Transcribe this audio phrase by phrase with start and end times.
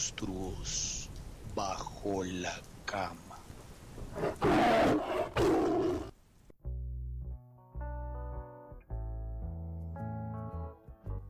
[0.00, 1.10] monstruos
[1.54, 2.54] bajo la
[2.86, 3.36] cama.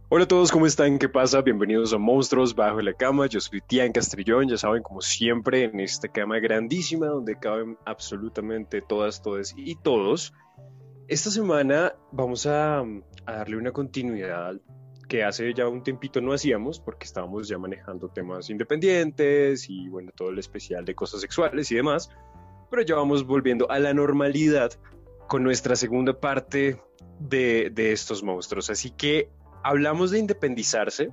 [0.08, 1.00] Hola a todos, ¿cómo están?
[1.00, 1.40] ¿Qué pasa?
[1.40, 3.26] Bienvenidos a Monstruos Bajo la Cama.
[3.26, 8.82] Yo soy Tian Castrillón, ya saben, como siempre, en esta cama grandísima donde caben absolutamente
[8.82, 10.32] todas, todas y todos.
[11.08, 14.54] Esta semana vamos a, a darle una continuidad
[15.10, 20.12] que hace ya un tiempito no hacíamos porque estábamos ya manejando temas independientes y bueno,
[20.14, 22.10] todo el especial de cosas sexuales y demás,
[22.70, 24.70] pero ya vamos volviendo a la normalidad
[25.26, 26.80] con nuestra segunda parte
[27.18, 28.70] de, de estos monstruos.
[28.70, 29.28] Así que
[29.64, 31.10] hablamos de independizarse.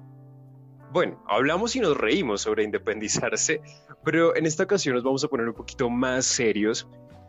[0.93, 3.61] Bueno, hablamos y nos reímos sobre independizarse,
[4.05, 6.87] pero en esta ocasión nos vamos a poner un poquito más serios.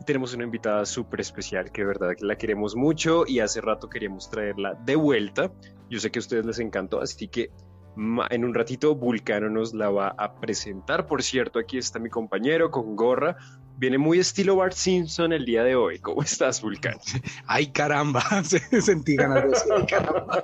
[0.09, 4.27] Tenemos una invitada súper especial que de verdad la queremos mucho y hace rato queríamos
[4.31, 5.51] traerla de vuelta.
[5.87, 7.51] Yo sé que a ustedes les encantó, así que
[7.95, 11.05] en un ratito Vulcano nos la va a presentar.
[11.05, 13.37] Por cierto, aquí está mi compañero con gorra.
[13.77, 15.99] Viene muy estilo Bart Simpson el día de hoy.
[15.99, 16.97] ¿Cómo estás, Vulcano?
[17.45, 18.23] Ay, caramba,
[18.81, 20.43] sentí ganas de decir, caramba.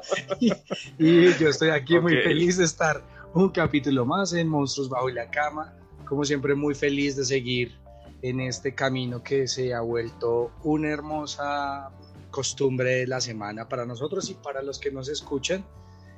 [1.00, 3.04] Y, yo estoy aquí muy feliz de estar
[3.34, 5.74] un capítulo más en Monstruos Bajo la Cama.
[6.08, 7.84] Como siempre, muy feliz de seguir
[8.30, 11.92] en este camino que se ha vuelto una hermosa
[12.32, 15.64] costumbre de la semana para nosotros y para los que nos escuchan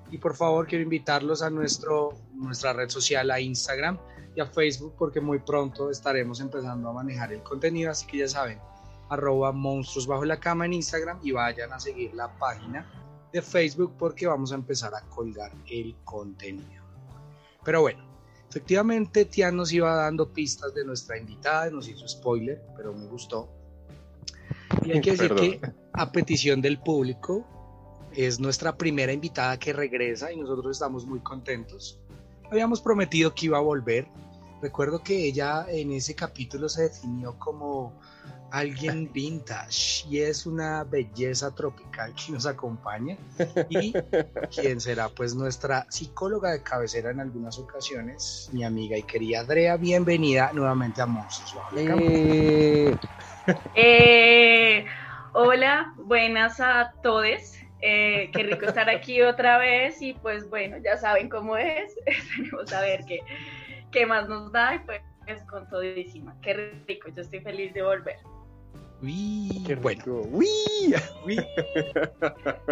[0.09, 3.97] y por favor quiero invitarlos a nuestro, nuestra red social, a Instagram
[4.35, 8.27] y a Facebook, porque muy pronto estaremos empezando a manejar el contenido, así que ya
[8.27, 8.59] saben,
[9.09, 12.89] arroba monstruos bajo la cama en Instagram y vayan a seguir la página
[13.33, 16.83] de Facebook porque vamos a empezar a colgar el contenido.
[17.65, 18.06] Pero bueno,
[18.49, 23.49] efectivamente Tian nos iba dando pistas de nuestra invitada, nos hizo spoiler, pero me gustó.
[24.83, 25.61] Y hay que decir que
[25.93, 27.45] a petición del público,
[28.17, 31.99] es nuestra primera invitada que regresa y nosotros estamos muy contentos.
[32.49, 34.07] Habíamos prometido que iba a volver.
[34.61, 37.93] Recuerdo que ella en ese capítulo se definió como
[38.51, 43.17] alguien vintage y es una belleza tropical que nos acompaña
[43.69, 43.93] y
[44.55, 49.77] quien será pues nuestra psicóloga de cabecera en algunas ocasiones, mi amiga y querida Andrea,
[49.77, 52.95] bienvenida nuevamente a Monstruos eh,
[53.75, 54.85] eh,
[55.33, 57.57] hola, buenas a todos.
[57.79, 62.73] Eh, qué rico estar aquí otra vez y pues bueno, ya saben cómo es, esperemos
[62.73, 63.19] a ver qué,
[63.91, 65.01] qué más nos da y pues
[65.49, 66.35] con todísima.
[66.41, 68.17] Qué rico, yo estoy feliz de volver.
[69.01, 70.03] Uy, qué bueno.
[70.31, 70.47] Uy,
[71.25, 71.39] uy.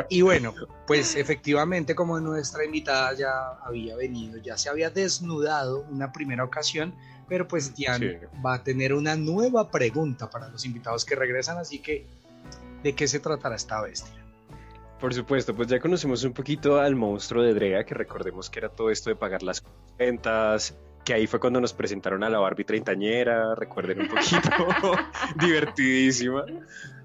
[0.09, 0.53] Y bueno,
[0.87, 6.95] pues efectivamente como nuestra invitada ya había venido, ya se había desnudado una primera ocasión,
[7.27, 11.79] pero pues Diane va a tener una nueva pregunta para los invitados que regresan, así
[11.79, 12.05] que
[12.81, 14.13] ¿de qué se tratará esta bestia?
[14.99, 18.69] Por supuesto, pues ya conocimos un poquito al monstruo de Drea, que recordemos que era
[18.69, 19.61] todo esto de pagar las
[19.97, 24.95] cuentas, que ahí fue cuando nos presentaron a la Barbie treintañera, recuerden un poquito,
[25.39, 26.43] divertidísima.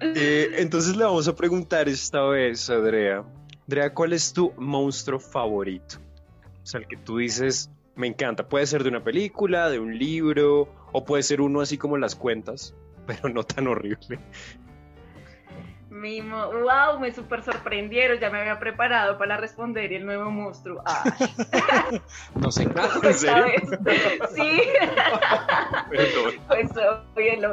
[0.01, 3.23] Eh, entonces le vamos a preguntar esta vez a Drea,
[3.67, 5.97] Drea, ¿cuál es tu monstruo favorito?
[6.63, 9.97] O sea, el que tú dices, me encanta, puede ser de una película, de un
[9.97, 12.73] libro, o puede ser uno así como las cuentas,
[13.05, 14.19] pero no tan horrible.
[15.91, 20.81] Mimo, wow, me super sorprendieron, ya me había preparado para responder el nuevo monstruo.
[22.35, 23.45] no sé, ¿en serio?
[24.33, 24.61] Sí.
[26.47, 26.69] Pues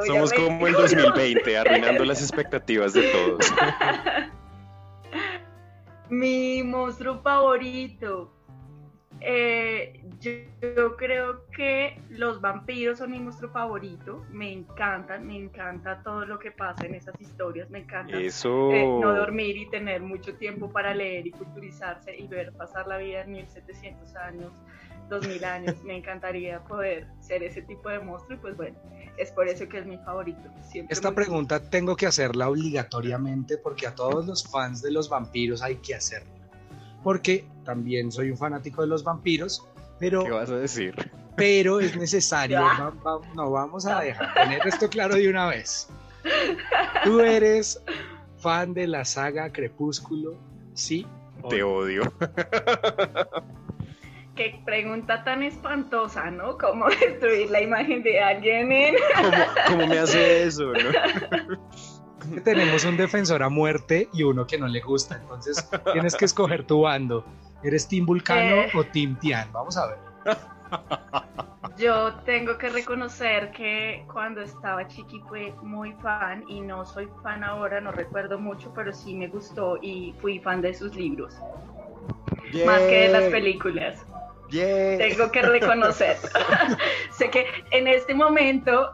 [0.06, 3.50] Somos como el 2020, arruinando las expectativas de todos.
[6.08, 8.37] Mi monstruo favorito.
[9.20, 14.24] Eh, yo, creo que los vampiros son mi monstruo favorito.
[14.30, 17.68] Me encantan, me encanta todo lo que pasa en esas historias.
[17.70, 18.30] Me encanta eh,
[19.00, 23.22] no dormir y tener mucho tiempo para leer y culturizarse y ver pasar la vida
[23.22, 24.52] en 1700 años,
[25.08, 25.82] 2000 años.
[25.84, 28.76] me encantaría poder ser ese tipo de monstruo y pues bueno,
[29.16, 30.48] es por eso que es mi favorito.
[30.88, 35.76] Esta pregunta tengo que hacerla obligatoriamente porque a todos los fans de los vampiros hay
[35.76, 36.37] que hacerla
[37.08, 39.66] porque también soy un fanático de los vampiros,
[39.98, 40.24] pero...
[40.24, 40.94] ¿Qué vas a decir?
[41.36, 42.60] Pero es necesario,
[43.34, 45.88] no vamos a dejar poner esto claro de una vez.
[47.04, 47.82] Tú eres
[48.36, 50.36] fan de la saga Crepúsculo,
[50.74, 51.06] ¿sí?
[51.48, 52.02] Te odio.
[54.36, 56.58] Qué pregunta tan espantosa, ¿no?
[56.58, 58.96] ¿Cómo destruir la imagen de alguien en...
[59.16, 61.58] ¿Cómo, cómo me hace eso, no?
[62.44, 65.16] Tenemos un defensor a muerte y uno que no le gusta.
[65.20, 67.24] Entonces tienes que escoger tu bando.
[67.62, 68.70] ¿Eres Team Vulcano eh.
[68.74, 69.52] o Team Tian?
[69.52, 69.98] Vamos a ver.
[71.78, 77.44] Yo tengo que reconocer que cuando estaba chiqui fui muy fan y no soy fan
[77.44, 81.34] ahora, no recuerdo mucho, pero sí me gustó y fui fan de sus libros.
[82.66, 84.04] Más que de las películas.
[84.50, 86.16] Tengo que reconocer.
[87.12, 88.90] sé que en este momento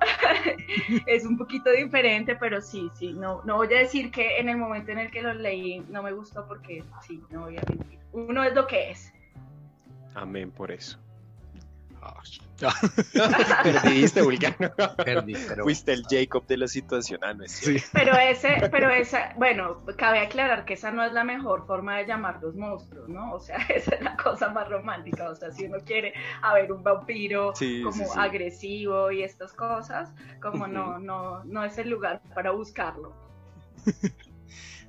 [1.07, 4.57] es un poquito diferente, pero sí, sí, no, no voy a decir que en el
[4.57, 7.99] momento en el que lo leí no me gustó porque sí, no voy a mentir.
[8.13, 9.13] Uno es lo que es.
[10.15, 10.99] Amén por eso.
[13.63, 14.73] Perdiste, Vulcano.
[15.05, 15.65] Perdí, pero...
[15.65, 17.77] Fuiste el Jacob de la situación, ah, no es sí.
[17.93, 22.07] Pero ese, pero esa, bueno, cabe aclarar que esa no es la mejor forma de
[22.07, 23.33] llamar los monstruos, ¿no?
[23.33, 25.29] O sea, esa es la cosa más romántica.
[25.29, 27.53] O sea, si uno quiere a ver un vampiro
[27.83, 33.15] como agresivo y estas cosas, como no, no, no es el lugar para buscarlo.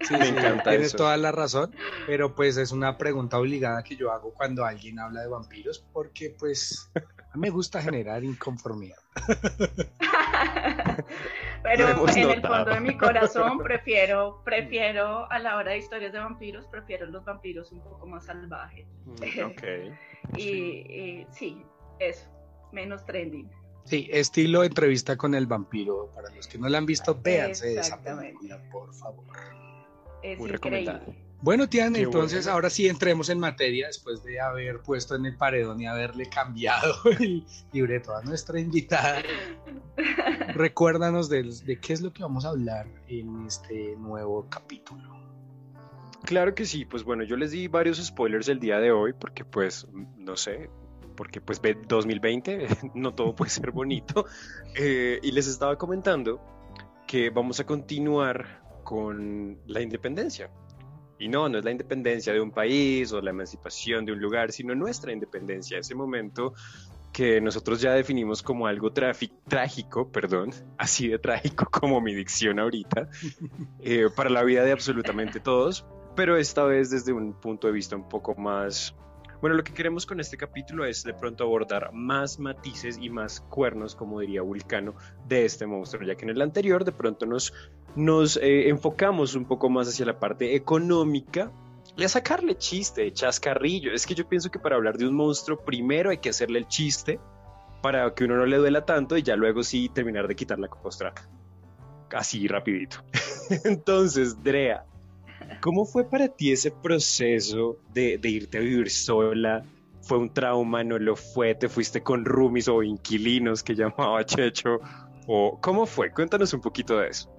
[0.01, 1.73] Sí, me encanta Tienes toda la razón,
[2.06, 6.35] pero pues es una pregunta obligada que yo hago cuando alguien habla de vampiros, porque
[6.38, 6.91] pues
[7.35, 8.97] me gusta generar inconformidad.
[11.63, 16.19] pero en el fondo de mi corazón prefiero, prefiero a la hora de historias de
[16.19, 18.87] vampiros, prefiero los vampiros un poco más salvajes.
[19.05, 19.63] Mm, ok.
[20.37, 21.63] y, sí,
[21.99, 22.29] eso,
[22.71, 23.49] menos trending.
[23.83, 26.09] Sí, estilo entrevista con el vampiro.
[26.13, 29.25] Para los que no la han visto, véanse esa película, por favor.
[30.23, 31.25] Es Muy increíble.
[31.45, 35.80] Bueno, Tian, entonces ahora sí entremos en materia después de haber puesto en el paredón
[35.80, 39.21] y haberle cambiado el libreto a nuestra invitada.
[40.56, 45.03] Recuérdanos de, de qué es lo que vamos a hablar en este nuevo capítulo.
[46.24, 49.45] Claro que sí, pues bueno, yo les di varios spoilers el día de hoy porque
[49.45, 49.86] pues,
[50.18, 50.71] no sé,
[51.15, 54.25] porque pues 2020 no todo puede ser bonito
[54.74, 56.42] eh, y les estaba comentando
[57.06, 60.50] que vamos a continuar con la independencia.
[61.19, 64.51] Y no, no es la independencia de un país o la emancipación de un lugar,
[64.51, 66.53] sino nuestra independencia, ese momento
[67.15, 73.09] que nosotros ya definimos como algo trágico, perdón, así de trágico como mi dicción ahorita,
[73.79, 75.85] eh, para la vida de absolutamente todos,
[76.15, 78.94] pero esta vez desde un punto de vista un poco más
[79.41, 83.41] bueno, lo que queremos con este capítulo es de pronto abordar más matices y más
[83.41, 84.95] cuernos, como diría Vulcano,
[85.27, 87.53] de este monstruo, ya que en el anterior de pronto nos,
[87.95, 91.51] nos eh, enfocamos un poco más hacia la parte económica
[91.97, 93.93] y a sacarle chiste, chascarrillo.
[93.93, 96.67] Es que yo pienso que para hablar de un monstruo primero hay que hacerle el
[96.67, 97.19] chiste
[97.81, 100.67] para que uno no le duela tanto y ya luego sí terminar de quitar la
[100.67, 101.13] costra
[102.11, 102.97] así rapidito.
[103.63, 104.85] Entonces, Drea,
[105.62, 109.63] ¿Cómo fue para ti ese proceso de, irte a vivir sola?
[110.01, 110.83] ¿Fue un trauma?
[110.83, 111.56] ¿No lo fue?
[111.56, 114.80] ¿Te fuiste con roomies o inquilinos que llamaba Checho?
[115.27, 116.12] ¿O cómo fue?
[116.12, 117.30] Cuéntanos un poquito de eso.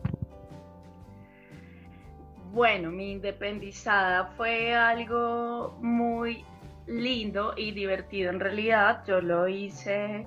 [2.53, 6.45] Bueno, mi independizada fue algo muy
[6.87, 9.05] lindo y divertido en realidad.
[9.07, 10.27] Yo lo hice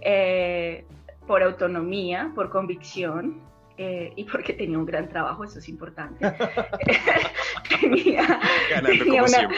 [0.00, 0.84] eh,
[1.26, 3.49] por autonomía, por convicción.
[3.82, 6.20] Eh, y porque tenía un gran trabajo, eso es importante.
[7.80, 8.38] tenía,
[9.26, 9.48] una,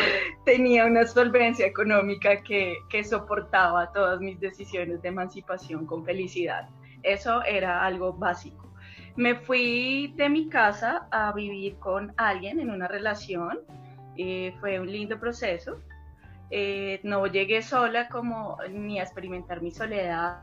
[0.44, 6.68] tenía, una, solvencia económica que, que soportaba todas mis decisiones de emancipación con felicidad.
[7.02, 8.72] Eso era algo básico.
[9.16, 13.58] Me fui de mi casa a vivir con alguien en una relación.
[14.14, 15.80] y fue un lindo proceso.
[16.50, 20.42] Eh, no llegué sola como ni a experimentar mi soledad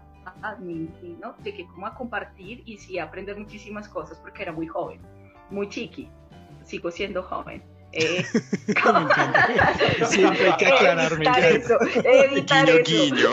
[0.60, 0.90] ni,
[1.22, 1.36] ¿no?
[1.44, 5.02] Llegué como a compartir y sí a aprender muchísimas cosas porque era muy joven,
[5.50, 6.10] muy chiqui,
[6.64, 7.64] sigo siendo joven.
[7.92, 8.24] Eh,
[10.06, 11.26] Siempre hay que aclararme.
[11.26, 13.30] Evitar eso, evitar guiño,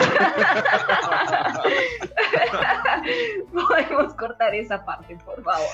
[3.53, 5.67] Podemos cortar esa parte, por favor.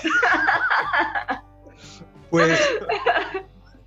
[2.30, 2.60] Pues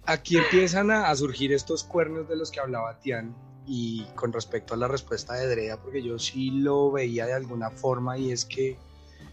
[0.07, 3.35] aquí empiezan a, a surgir estos cuernos de los que hablaba Tian
[3.67, 7.71] y con respecto a la respuesta de Drea, porque yo sí lo veía de alguna
[7.71, 8.79] forma y es que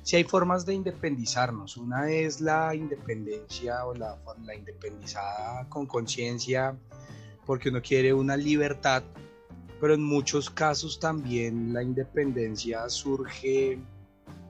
[0.04, 1.78] si hay formas de independizarnos.
[1.78, 6.78] Una es la independencia o la, la independizada con conciencia,
[7.46, 9.04] porque uno quiere una libertad,
[9.80, 13.80] pero en muchos casos también la independencia surge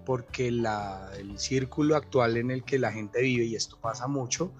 [0.05, 4.51] porque la, el círculo actual en el que la gente vive, y esto pasa mucho,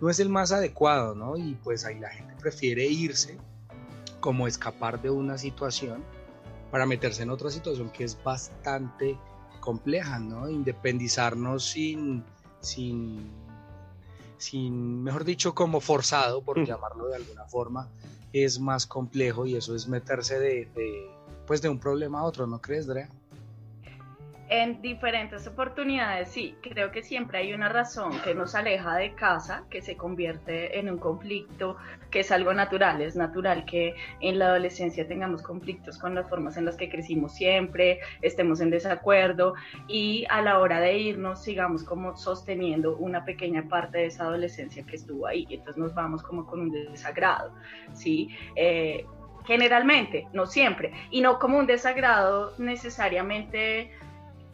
[0.00, 1.36] no es el más adecuado, ¿no?
[1.36, 3.38] Y pues ahí la gente prefiere irse
[4.20, 6.02] como escapar de una situación
[6.70, 9.18] para meterse en otra situación que es bastante
[9.60, 10.48] compleja, ¿no?
[10.48, 12.24] Independizarnos sin,
[12.60, 13.30] sin,
[14.36, 16.64] sin mejor dicho, como forzado, por mm.
[16.64, 17.88] llamarlo de alguna forma,
[18.32, 21.10] es más complejo y eso es meterse de, de,
[21.46, 23.08] pues de un problema a otro, ¿no crees, Drea?
[24.50, 29.64] En diferentes oportunidades, sí, creo que siempre hay una razón que nos aleja de casa,
[29.68, 31.76] que se convierte en un conflicto,
[32.10, 36.56] que es algo natural, es natural que en la adolescencia tengamos conflictos con las formas
[36.56, 39.52] en las que crecimos siempre, estemos en desacuerdo
[39.86, 44.82] y a la hora de irnos sigamos como sosteniendo una pequeña parte de esa adolescencia
[44.86, 47.52] que estuvo ahí, entonces nos vamos como con un desagrado,
[47.92, 48.30] ¿sí?
[48.56, 49.04] Eh,
[49.44, 53.92] generalmente, no siempre, y no como un desagrado necesariamente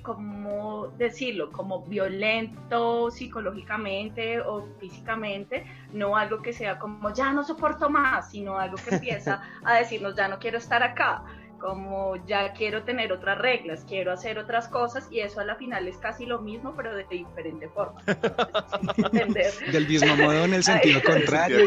[0.05, 7.89] como decirlo, como violento psicológicamente o físicamente, no algo que sea como ya no soporto
[7.89, 11.25] más, sino algo que empieza a decirnos ya no quiero estar acá
[11.65, 15.89] como ya quiero tener otras reglas, quiero hacer otras cosas y eso a la final
[15.89, 18.03] es casi lo mismo pero de diferente forma.
[19.73, 21.67] Del mismo modo en el sentido contrario.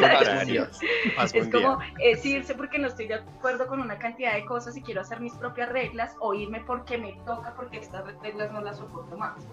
[1.33, 4.83] es como es irse porque no estoy de acuerdo con una cantidad de cosas y
[4.83, 8.77] quiero hacer mis propias reglas o irme porque me toca porque estas reglas no las
[8.77, 9.47] soporto más.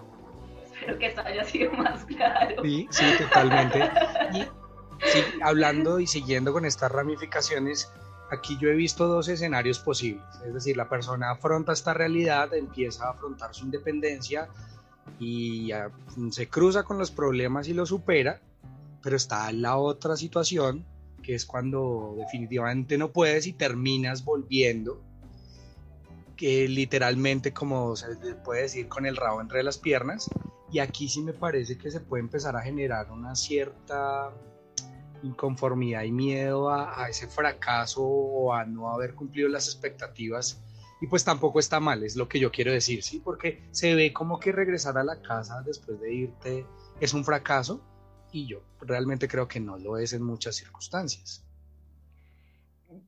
[0.63, 2.61] Espero que esto haya sido más claro.
[2.61, 3.89] Sí, sí, totalmente.
[4.31, 4.41] Y
[5.07, 7.91] sí, hablando y siguiendo con estas ramificaciones,
[8.31, 10.23] aquí yo he visto dos escenarios posibles.
[10.45, 14.49] Es decir, la persona afronta esta realidad, empieza a afrontar su independencia
[15.19, 15.71] y
[16.31, 18.41] se cruza con los problemas y lo supera,
[19.03, 20.85] pero está la otra situación,
[21.21, 25.01] que es cuando definitivamente no puedes y terminas volviendo,
[26.35, 28.07] que literalmente como se
[28.43, 30.29] puede decir con el rabo entre las piernas,
[30.71, 34.31] y aquí sí me parece que se puede empezar a generar una cierta
[35.23, 40.61] inconformidad y miedo a, ese fracaso o a no haber cumplido las expectativas.
[41.01, 43.21] Y pues tampoco está mal, es lo que yo quiero decir, ¿sí?
[43.23, 46.65] Porque se ve como que regresar a la casa después de irte
[46.99, 47.81] es un fracaso
[48.31, 51.43] y yo realmente creo que no lo es en muchas circunstancias.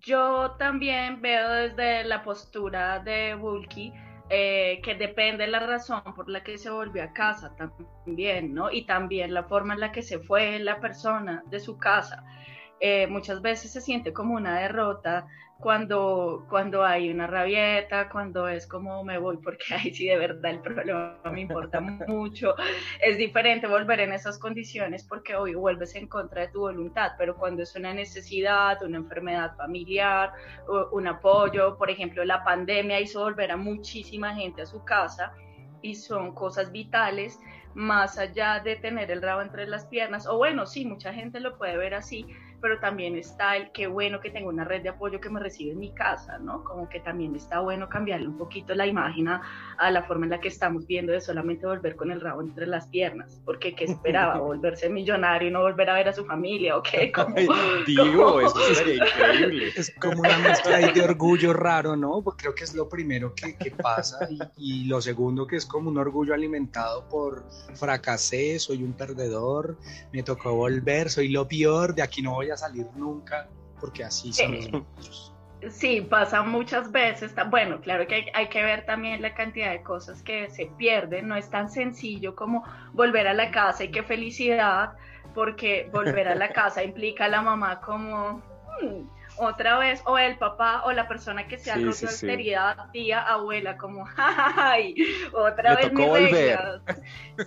[0.01, 3.93] Yo también veo desde la postura de Bulky
[4.29, 8.71] eh, que depende la razón por la que se volvió a casa también, ¿no?
[8.71, 12.25] Y también la forma en la que se fue la persona de su casa.
[12.79, 15.27] Eh, muchas veces se siente como una derrota
[15.59, 20.51] cuando, cuando hay una rabieta, cuando es como me voy porque ahí sí de verdad
[20.51, 22.55] el problema me importa mucho.
[23.01, 27.35] Es diferente volver en esas condiciones porque hoy vuelves en contra de tu voluntad, pero
[27.35, 30.31] cuando es una necesidad, una enfermedad familiar,
[30.91, 35.33] un apoyo, por ejemplo, la pandemia hizo volver a muchísima gente a su casa
[35.81, 37.39] y son cosas vitales
[37.73, 41.57] más allá de tener el rabo entre las piernas, o bueno, sí, mucha gente lo
[41.59, 42.25] puede ver así,
[42.61, 45.71] pero también está el qué bueno que tengo una red de apoyo que me recibe
[45.71, 46.63] en mi casa, ¿no?
[46.63, 49.41] Como que también está bueno cambiarle un poquito la imagen a,
[49.91, 52.87] la forma en la que estamos viendo de solamente volver con el rabo entre las
[52.87, 54.39] piernas, porque ¿qué esperaba?
[54.47, 57.11] ¿Volverse millonario y no volver a ver a su familia o qué?
[57.87, 59.71] digo, eso sería increíble.
[59.75, 62.21] Es como una mezcla de orgullo raro, ¿no?
[62.21, 65.65] Porque creo que es lo primero que, que pasa y, y, lo segundo que es
[65.65, 67.45] como un orgullo alimentado por
[67.75, 69.77] fracasé, soy un perdedor,
[70.13, 73.47] me tocó volver, soy lo peor, de aquí no voy a salir nunca,
[73.79, 75.33] porque así son los monstruos.
[75.71, 77.33] Sí, pasa muchas veces.
[77.49, 81.27] Bueno, claro que hay, que ver también la cantidad de cosas que se pierden.
[81.27, 82.63] No es tan sencillo como
[82.93, 84.93] volver a la casa y qué felicidad,
[85.33, 88.41] porque volver a la casa implica a la mamá como,
[88.81, 89.07] hmm,
[89.39, 93.77] otra vez, o el papá o la persona que sea sí, sí, alteridad, tía, abuela,
[93.77, 94.95] como, ¡ay!
[95.33, 96.81] Otra vez mi regla.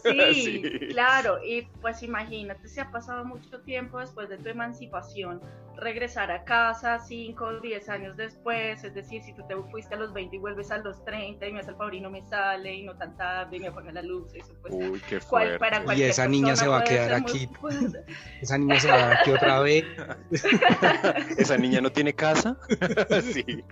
[0.05, 5.41] Sí, claro, y pues imagínate, se ha pasado mucho tiempo después de tu emancipación,
[5.77, 9.99] regresar a casa 5 o 10 años después, es decir, si tú te fuiste a
[9.99, 12.23] los 20 y vuelves a los 30 y me hace el favor y no me
[12.23, 15.59] sale y no tan tarde y me apaga la luz, eso pues, Uy, qué fuerte.
[15.59, 17.49] Cual, y esa niña se va a quedar aquí,
[18.41, 19.85] esa niña se va a quedar aquí otra vez.
[21.37, 22.57] esa niña no tiene casa.
[23.23, 23.65] sí.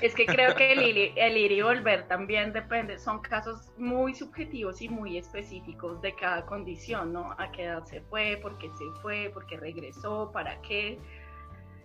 [0.00, 4.82] Es que creo que el, el ir y volver también depende, son casos muy subjetivos
[4.82, 7.32] y muy específicos de cada condición, ¿no?
[7.38, 10.98] A qué edad se fue, por qué se fue, por qué regresó, para qué.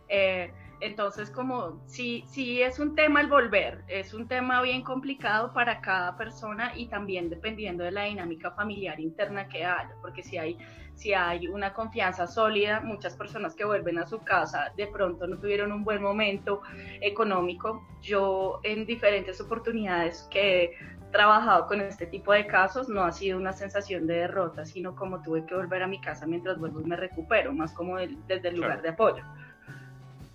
[0.09, 5.51] Eh, entonces, como sí, sí es un tema el volver, es un tema bien complicado
[5.53, 10.37] para cada persona y también dependiendo de la dinámica familiar interna que haya, porque si
[10.37, 10.57] hay,
[10.99, 15.37] si hay una confianza sólida, muchas personas que vuelven a su casa de pronto no
[15.37, 16.61] tuvieron un buen momento
[16.99, 17.87] económico.
[18.01, 20.71] Yo en diferentes oportunidades que he
[21.11, 25.21] trabajado con este tipo de casos no ha sido una sensación de derrota, sino como
[25.21, 28.57] tuve que volver a mi casa mientras vuelvo y me recupero, más como desde el
[28.57, 29.23] lugar de apoyo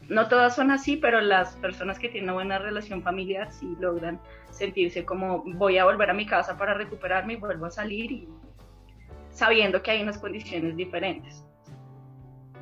[0.08, 4.20] no todas son así, pero las personas que tienen una buena relación familiar sí logran
[4.50, 8.28] sentirse como voy a volver a mi casa para recuperarme y vuelvo a salir y
[9.34, 11.44] sabiendo que hay unas condiciones diferentes.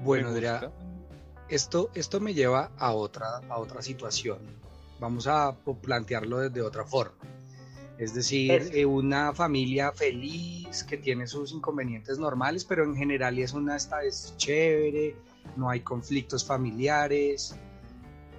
[0.03, 0.73] Bueno, Andrea,
[1.49, 4.39] esto, esto me lleva a otra, a otra situación.
[4.99, 7.15] Vamos a plantearlo desde otra forma.
[7.99, 13.53] Es decir, eh, una familia feliz que tiene sus inconvenientes normales, pero en general es
[13.53, 15.15] una esta es chévere,
[15.57, 17.55] no hay conflictos familiares.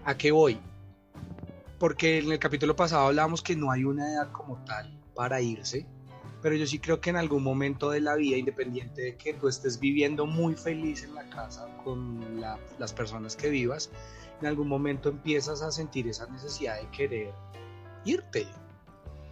[0.04, 0.60] ¿A qué voy?
[1.80, 5.86] Porque en el capítulo pasado hablábamos que no hay una edad como tal para irse,
[6.44, 9.48] pero yo sí creo que en algún momento de la vida, independiente de que tú
[9.48, 12.42] estés viviendo muy feliz en la casa con
[12.78, 13.90] las personas que vivas,
[14.42, 17.34] en algún momento empiezas a sentir esa necesidad de querer
[18.04, 18.46] irte.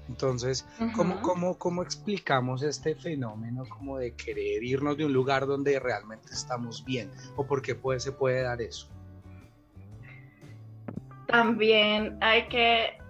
[0.08, 0.65] Entonces,
[0.96, 6.32] ¿cómo, cómo, cómo explicamos este fenómeno como de querer irnos de un lugar donde realmente
[6.32, 7.12] estamos bien?
[7.36, 8.88] ¿O por qué puede, se puede dar eso?
[11.27, 13.00] También hay que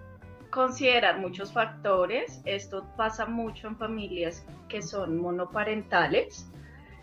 [0.52, 2.40] considerar muchos factores.
[2.44, 6.48] Esto pasa mucho en familias que son monoparentales,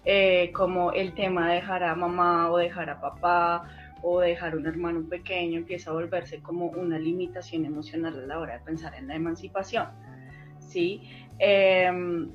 [0.06, 3.68] eh, como el tema de dejar a mamá o dejar a papá
[4.02, 8.54] o dejar un hermano pequeño empieza a volverse como una limitación emocional a la hora
[8.54, 9.88] de pensar en la emancipación.
[10.60, 11.02] ¿sí?
[11.40, 12.32] Em,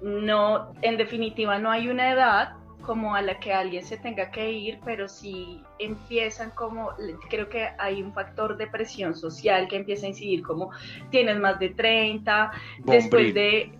[0.00, 4.50] no, en definitiva, no hay una edad como a la que alguien se tenga que
[4.50, 6.90] ir, pero si empiezan como,
[7.28, 10.70] creo que hay un factor de presión social que empieza a incidir como
[11.10, 12.50] tienes más de 30,
[12.84, 13.72] después de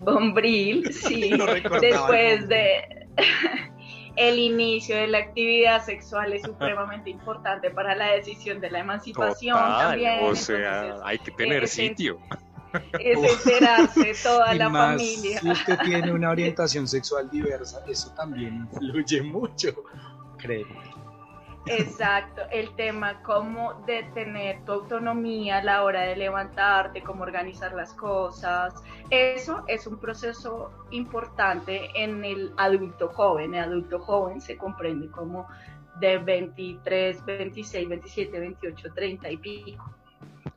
[0.00, 1.32] Bombril, sí,
[1.80, 3.06] después de
[4.16, 9.56] el inicio de la actividad sexual es supremamente importante para la decisión de la emancipación
[9.56, 10.18] también.
[10.22, 12.18] O sea, hay que tener sitio
[12.98, 15.40] es enterarse toda la familia.
[15.40, 19.68] Si usted tiene una orientación sexual diversa, eso también influye mucho,
[20.38, 20.66] creo.
[21.66, 27.72] Exacto, el tema como de tener tu autonomía a la hora de levantarte, cómo organizar
[27.72, 28.74] las cosas,
[29.10, 33.54] eso es un proceso importante en el adulto joven.
[33.54, 35.46] El adulto joven se comprende como
[36.00, 39.94] de 23, 26, 27, 28, 30 y pico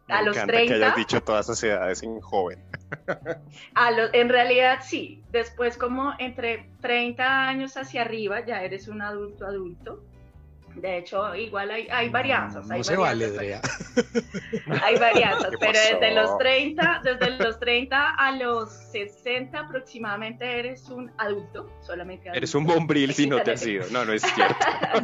[0.08, 0.66] a los 30.
[0.66, 2.60] que hayas dicho todas esas edades en joven.
[3.76, 9.46] A en realidad sí, después como entre 30 años hacia arriba ya eres un adulto
[9.46, 10.04] adulto
[10.76, 12.68] de hecho, igual hay, hay varianzas.
[12.68, 13.62] No, se vale, Andrea.
[14.84, 21.12] Hay varianzas, pero desde los 30, desde los 30 a los 60 aproximadamente eres un
[21.18, 23.86] adulto, solamente Eres un bombril si no te has ido.
[23.92, 24.56] No, no es cierto.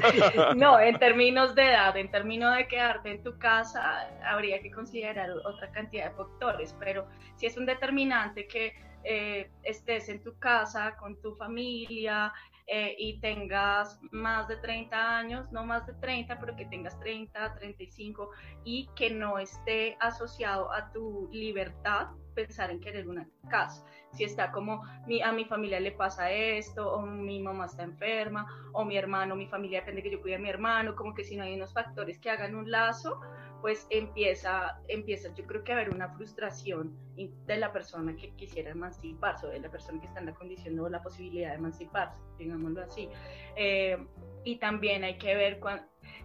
[0.55, 5.29] no, en términos de edad, en términos de quedarte en tu casa, habría que considerar
[5.45, 10.95] otra cantidad de factores, pero si es un determinante que eh, estés en tu casa
[10.97, 12.31] con tu familia,
[12.73, 17.55] eh, y tengas más de 30 años, no más de 30, pero que tengas 30,
[17.55, 18.29] 35
[18.63, 23.85] y que no esté asociado a tu libertad pensar en querer una casa.
[24.13, 28.47] Si está como mi, a mi familia le pasa esto, o mi mamá está enferma,
[28.71, 31.35] o mi hermano, mi familia depende que yo cuide a mi hermano, como que si
[31.35, 33.19] no hay unos factores que hagan un lazo,
[33.61, 38.71] pues empieza, empieza yo creo que a haber una frustración de la persona que quisiera
[38.71, 42.17] emanciparse, o de la persona que está en la condición o la posibilidad de emanciparse,
[42.37, 43.09] digámoslo así.
[43.55, 43.97] Eh,
[44.43, 45.59] y también hay que ver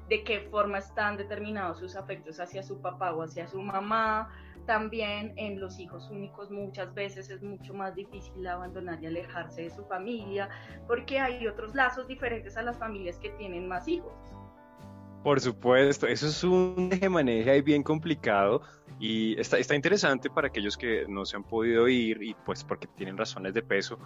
[0.09, 4.31] de qué forma están determinados sus afectos hacia su papá o hacia su mamá,
[4.67, 9.71] también en los hijos únicos muchas veces es mucho más difícil abandonar y alejarse de
[9.71, 10.49] su familia
[10.89, 14.13] porque hay otros lazos diferentes a las familias que tienen más hijos.
[15.27, 18.63] Por supuesto, eso es un maneja y bien complicado
[19.01, 22.87] y está, está interesante para aquellos que no se han podido ir y pues porque
[22.87, 23.99] tienen razones de peso,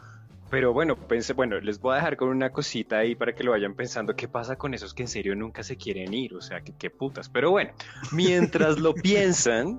[0.48, 3.50] pero bueno, pensé, bueno, les voy a dejar con una cosita ahí para que lo
[3.50, 6.62] vayan pensando qué pasa con esos que en serio nunca se quieren ir, o sea,
[6.62, 7.28] que qué putas.
[7.28, 7.72] Pero bueno,
[8.12, 9.78] mientras lo piensan,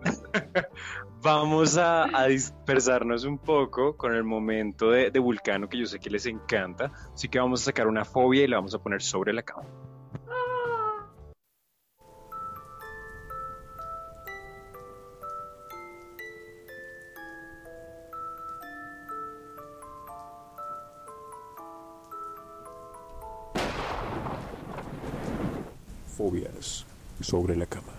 [1.23, 6.11] vamos a, dispersarnos un poco con el momento de, de Vulcano que yo sé que
[6.11, 9.33] les encanta, así que vamos a sacar una fobia y la vamos a poner sobre
[9.33, 9.90] la cama.
[27.19, 27.93] Sobre la cama.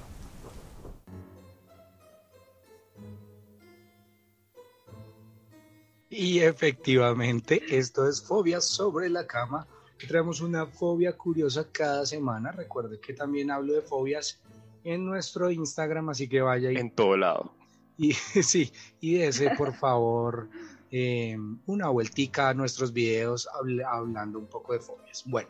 [6.09, 9.67] Y efectivamente, esto es Fobias sobre la cama.
[10.07, 12.53] Traemos una fobia curiosa cada semana.
[12.53, 14.41] Recuerde que también hablo de fobias
[14.85, 17.55] en nuestro Instagram, así que vaya En todo lado.
[17.97, 20.51] Y sí, y ese, por favor,
[20.91, 23.49] eh, una vueltica a nuestros videos
[23.91, 25.23] hablando un poco de fobias.
[25.27, 25.49] Bueno,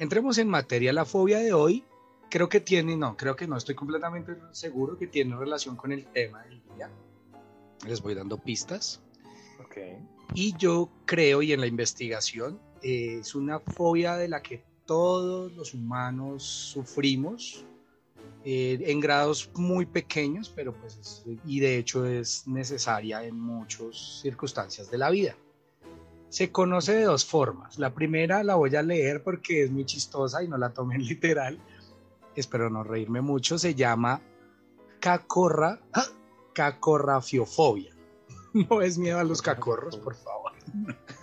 [0.00, 0.92] entremos en materia.
[0.92, 1.84] La fobia de hoy
[2.28, 6.06] creo que tiene, no, creo que no, estoy completamente seguro que tiene relación con el
[6.06, 6.90] tema del día.
[7.86, 9.00] Les voy dando pistas.
[9.66, 9.98] Okay.
[10.34, 15.52] Y yo creo, y en la investigación, eh, es una fobia de la que todos
[15.52, 17.64] los humanos sufrimos
[18.44, 24.90] eh, en grados muy pequeños, pero pues, y de hecho es necesaria en muchas circunstancias
[24.90, 25.36] de la vida
[26.30, 27.78] se conoce de dos formas.
[27.78, 31.58] La primera la voy a leer porque es muy chistosa y no la tomen literal.
[32.34, 33.58] Espero no reírme mucho.
[33.58, 34.22] Se llama
[35.00, 35.80] cacorra,
[36.54, 37.94] cacorrafiofobia.
[38.52, 40.50] No es miedo a los cacorros, por favor.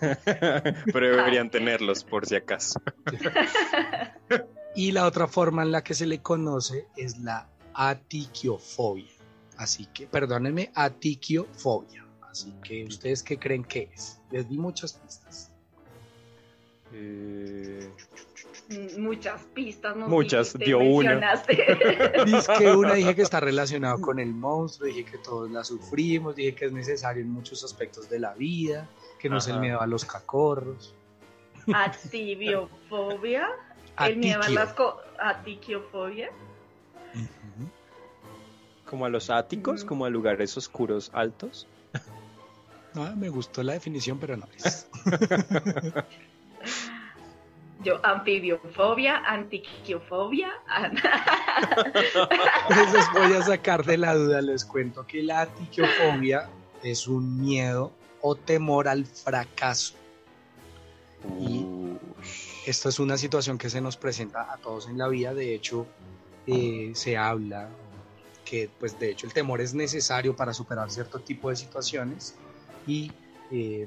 [0.00, 2.80] Pero deberían tenerlos por si acaso.
[4.74, 9.12] Y la otra forma en la que se le conoce es la atiquiofobia.
[9.58, 12.07] Así que, perdónenme, atiquiofobia.
[12.30, 14.20] Así que, ¿ustedes qué creen que es?
[14.30, 15.50] Les di muchas pistas.
[16.92, 17.90] Eh,
[18.98, 19.96] Muchas pistas.
[19.96, 21.42] nos Muchas, dijiste dio una.
[22.58, 26.54] que una dije que está relacionado con el monstruo, dije que todos la sufrimos, dije
[26.54, 28.88] que es necesario en muchos aspectos de la vida,
[29.18, 30.94] que no es el miedo a los cacorros.
[31.72, 33.48] Atibiofobia.
[33.98, 36.30] El miedo a las co- atiquiofobia.
[38.88, 39.88] Como a los áticos, Ujú.
[39.88, 41.66] como a lugares oscuros altos.
[42.98, 44.88] No, me gustó la definición, pero no es.
[47.84, 50.50] Yo, anfibiofobia, antiquiofobia.
[50.66, 50.96] an-
[52.68, 56.48] Entonces voy a sacar de la duda, les cuento que la atiquiofobia
[56.82, 59.94] es un miedo o temor al fracaso.
[61.40, 61.64] Y-
[62.66, 65.86] Esto es una situación que se nos presenta a todos en la vida, de hecho
[66.48, 67.68] eh, se habla
[68.44, 72.34] que pues de hecho el temor es necesario para superar cierto tipo de situaciones
[72.88, 73.12] y
[73.50, 73.86] eh,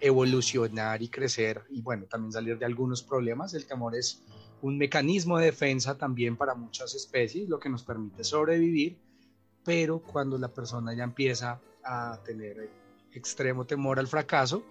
[0.00, 3.54] evolucionar y crecer y bueno, también salir de algunos problemas.
[3.54, 4.22] El temor es
[4.62, 8.98] un mecanismo de defensa también para muchas especies, lo que nos permite sobrevivir,
[9.64, 12.68] pero cuando la persona ya empieza a tener
[13.12, 14.64] extremo temor al fracaso,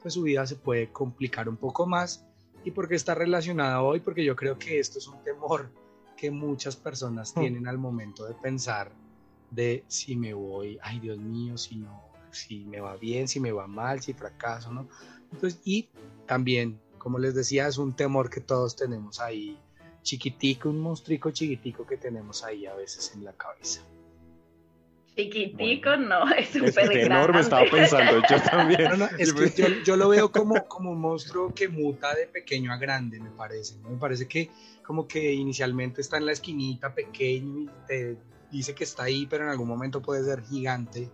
[0.00, 2.24] pues su vida se puede complicar un poco más.
[2.64, 4.00] ¿Y por qué está relacionada hoy?
[4.00, 5.70] Porque yo creo que esto es un temor
[6.16, 7.40] que muchas personas Mm.
[7.40, 8.92] tienen al momento de pensar
[9.50, 13.52] de si me voy, ay Dios mío, si no, si me va bien, si me
[13.52, 14.88] va mal, si fracaso, ¿no?
[15.32, 15.88] Entonces, y
[16.26, 19.58] también, como les decía, es un temor que todos tenemos ahí,
[20.02, 23.82] chiquitico, un monstruico chiquitico que tenemos ahí a veces en la cabeza.
[25.16, 27.02] Chiquitico, no, es es súper grande.
[27.02, 28.84] enorme, estaba pensando yo también.
[28.84, 32.26] No, no, es que yo, yo lo veo como, como un monstruo que muta de
[32.26, 33.76] pequeño a grande, me parece.
[33.78, 33.90] ¿no?
[33.90, 34.50] Me parece que
[34.84, 38.16] como que inicialmente está en la esquinita pequeño y te
[38.50, 41.08] dice que está ahí, pero en algún momento puede ser gigante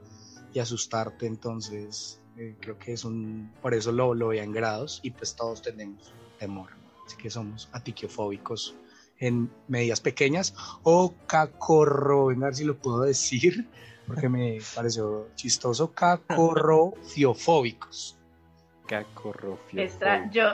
[0.52, 1.26] y asustarte.
[1.26, 3.50] Entonces, eh, creo que es un.
[3.62, 6.70] Por eso lo, lo veo en grados y pues todos tenemos temor.
[7.06, 8.76] Así que somos atiquiofóbicos
[9.18, 13.68] en medidas pequeñas o cacorro, venga a ver si lo puedo decir
[14.06, 18.18] porque me pareció chistoso, cacorrofiofóbicos.
[18.86, 19.82] Cacorrofio.
[19.82, 20.48] Extra- yo,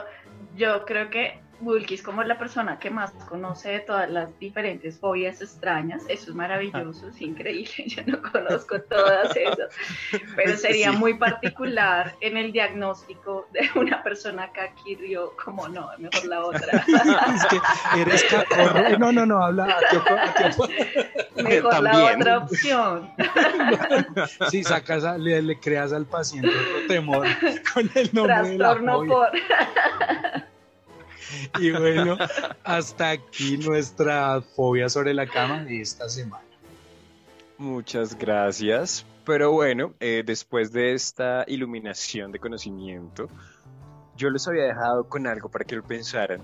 [0.55, 5.41] yo creo que Bulkis como la persona que más conoce de todas las diferentes fobias
[5.41, 6.03] extrañas.
[6.07, 7.71] Eso es maravilloso, es increíble.
[7.87, 9.69] Yo no conozco todas esas,
[10.35, 10.97] pero sería Sí.
[10.97, 16.85] muy particular en el diagnóstico de una persona que adquirió, como no, mejor la otra.
[17.35, 18.97] es que eres cacorro.
[18.99, 19.77] No, no, no, habla
[21.35, 23.09] Mejor la otra opción.
[24.49, 27.27] Sí, sacas a- le, le creas al paciente otro temor
[27.73, 29.09] con el nombre de la Trastorno fobia.
[29.09, 29.29] por.
[31.59, 32.17] Y bueno,
[32.63, 36.43] hasta aquí nuestra fobia sobre la cama de esta semana.
[37.57, 39.05] Muchas gracias.
[39.25, 43.27] Pero bueno, eh, después de esta iluminación de conocimiento,
[44.15, 46.41] yo los había dejado con algo para que lo pensaran.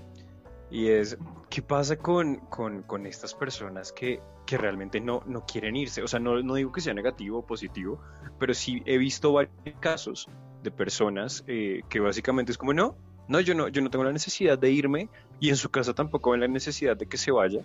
[0.70, 1.16] Y es,
[1.48, 6.02] ¿qué pasa con, con, con estas personas que, que realmente no, no quieren irse?
[6.02, 8.00] O sea, no, no digo que sea negativo o positivo,
[8.38, 10.28] pero sí he visto varios casos
[10.62, 12.96] de personas eh, que básicamente es como, no,
[13.28, 15.08] no yo, no, yo no tengo la necesidad de irme
[15.40, 17.62] y en su casa tampoco ven la necesidad de que se vaya.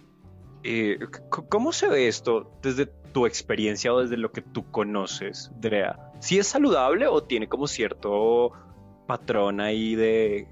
[0.63, 6.12] Eh, ¿Cómo se ve esto desde tu experiencia o desde lo que tú conoces, Drea?
[6.19, 8.52] ¿Sí es saludable o tiene como cierto
[9.08, 10.48] patrón ahí de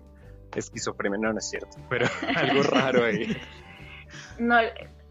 [0.55, 1.17] esquizofrenia?
[1.17, 3.35] No, no es cierto, pero algo raro ahí.
[4.39, 4.55] no,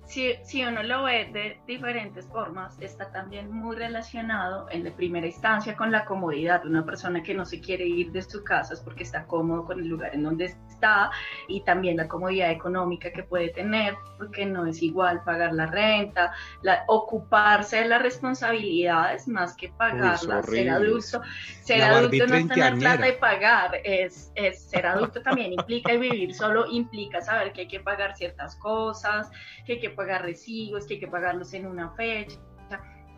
[0.07, 5.27] si, si uno lo ve de diferentes formas, está también muy relacionado en la primera
[5.27, 6.65] instancia con la comodidad.
[6.65, 9.81] Una persona que no se quiere ir de su casa es porque está cómodo con
[9.81, 11.11] el lugar en donde está
[11.49, 16.33] y también la comodidad económica que puede tener, porque no es igual pagar la renta,
[16.63, 21.23] la, ocuparse de las responsabilidades más que pagarlas, ser adulto.
[21.63, 25.93] Ser La adulto no es tener plata y pagar, es, es ser adulto también implica
[25.95, 29.31] y vivir solo implica saber que hay que pagar ciertas cosas,
[29.65, 32.39] que hay que pagar recibos, que hay que pagarlos en una fecha,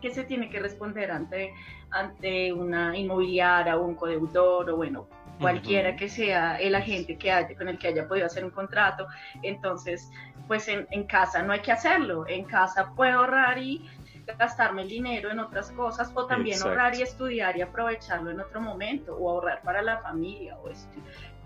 [0.01, 1.53] que se tiene que responder ante,
[1.91, 5.07] ante una inmobiliaria o un codeudor o bueno,
[5.41, 5.97] cualquiera Ujú.
[5.99, 9.07] que sea el agente que haya, con el que haya podido hacer un contrato.
[9.43, 10.09] Entonces,
[10.47, 13.89] pues en, en casa no hay que hacerlo, en casa puedo ahorrar y
[14.37, 16.69] gastarme el dinero en otras cosas o también Exacto.
[16.69, 20.99] ahorrar y estudiar y aprovecharlo en otro momento o ahorrar para la familia o esto.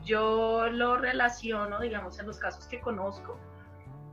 [0.04, 3.40] Yo lo relaciono, digamos, en los casos que conozco,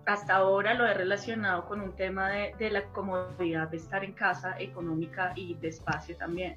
[0.06, 4.12] hasta ahora lo he relacionado con un tema de, de la comodidad de estar en
[4.12, 6.56] casa económica y de espacio también.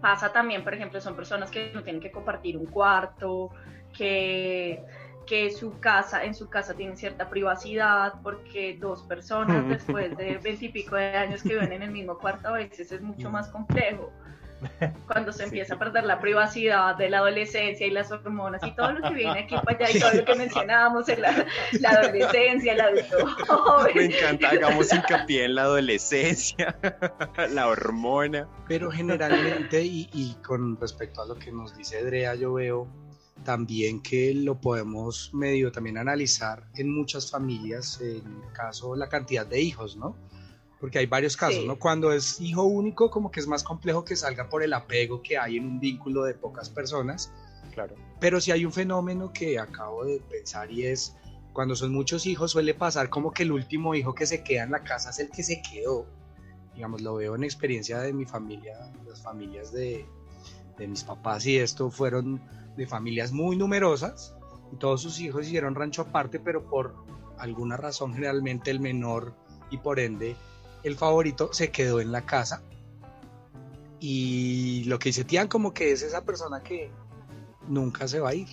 [0.00, 3.50] Pasa también, por ejemplo, son personas que no tienen que compartir un cuarto,
[3.96, 4.82] que,
[5.30, 10.96] porque su casa, en su casa tiene cierta privacidad, porque dos personas después de veintipico
[10.96, 14.12] de años que viven en el mismo cuarto a veces es mucho más complejo
[15.06, 18.92] cuando se empieza a perder la privacidad de la adolescencia y las hormonas y todo
[18.92, 21.46] lo que viene aquí para allá y todo lo que mencionábamos en la,
[21.88, 23.92] adolescencia, el adulto joven.
[23.94, 26.76] Me encanta, hagamos hincapié en la adolescencia,
[27.50, 28.48] la hormona.
[28.68, 32.88] Pero generalmente, y, y con respecto a lo que nos dice Drea, yo veo
[33.44, 39.46] también que lo podemos medio también analizar en muchas familias, en el caso la cantidad
[39.46, 40.16] de hijos, ¿no?
[40.80, 41.78] Porque hay varios casos, ¿no?
[41.78, 45.36] Cuando es hijo único, como que es más complejo que salga por el apego que
[45.36, 47.30] hay en un vínculo de pocas personas.
[47.74, 47.94] Claro.
[48.18, 51.14] Pero si hay un fenómeno que acabo de pensar y es
[51.52, 54.70] cuando son muchos hijos suele pasar como que el último hijo que se queda en
[54.70, 56.06] la casa es el que se quedó.
[56.74, 60.06] Digamos, lo veo en experiencia de mi familia, las familias de,
[60.78, 62.40] de mis papás y esto fueron
[62.76, 64.34] de familias muy numerosas
[64.72, 66.94] y todos sus hijos hicieron rancho aparte, pero por
[67.36, 69.34] alguna razón generalmente el menor
[69.70, 70.36] y por ende
[70.82, 72.62] el favorito se quedó en la casa.
[74.00, 76.90] Y lo que dice Tian como que es esa persona que
[77.68, 78.48] nunca se va a ir.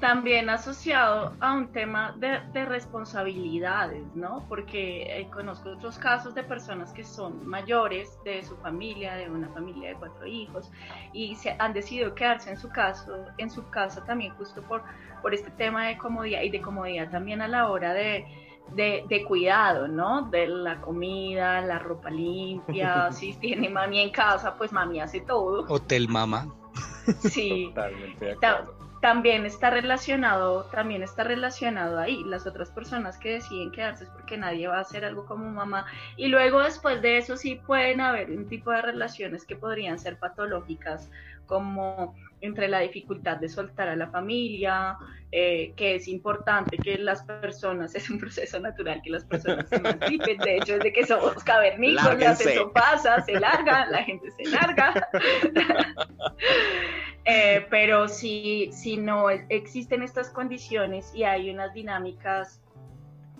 [0.00, 4.46] También asociado a un tema de, responsabilidades, ¿no?
[4.48, 9.48] Porque eh, conozco otros casos de personas que son mayores de su familia, de una
[9.48, 10.70] familia de cuatro hijos,
[11.12, 14.84] y se han decidido quedarse en su caso, en su casa también justo por,
[15.20, 18.24] por este tema de comodidad y de comodidad también a la hora de,
[18.74, 20.22] de, cuidado, ¿no?
[20.30, 25.64] De la comida, la ropa limpia, si tiene mami en casa, pues mami hace todo.
[25.68, 26.46] Hotel mamá.
[27.20, 27.72] Sí.
[27.74, 28.36] Totalmente
[29.00, 32.24] también está relacionado, también está relacionado ahí.
[32.24, 35.86] Las otras personas que deciden quedarse es porque nadie va a hacer algo como mamá.
[36.16, 40.18] Y luego después de eso sí pueden haber un tipo de relaciones que podrían ser
[40.18, 41.10] patológicas,
[41.46, 44.96] como entre la dificultad de soltar a la familia,
[45.30, 49.76] eh, que es importante que las personas, es un proceso natural que las personas se
[49.76, 55.08] emancipen, de hecho desde que somos cavernícolas, eso pasa, se larga, la gente se larga,
[57.24, 62.62] eh, pero si, si no existen estas condiciones y hay unas dinámicas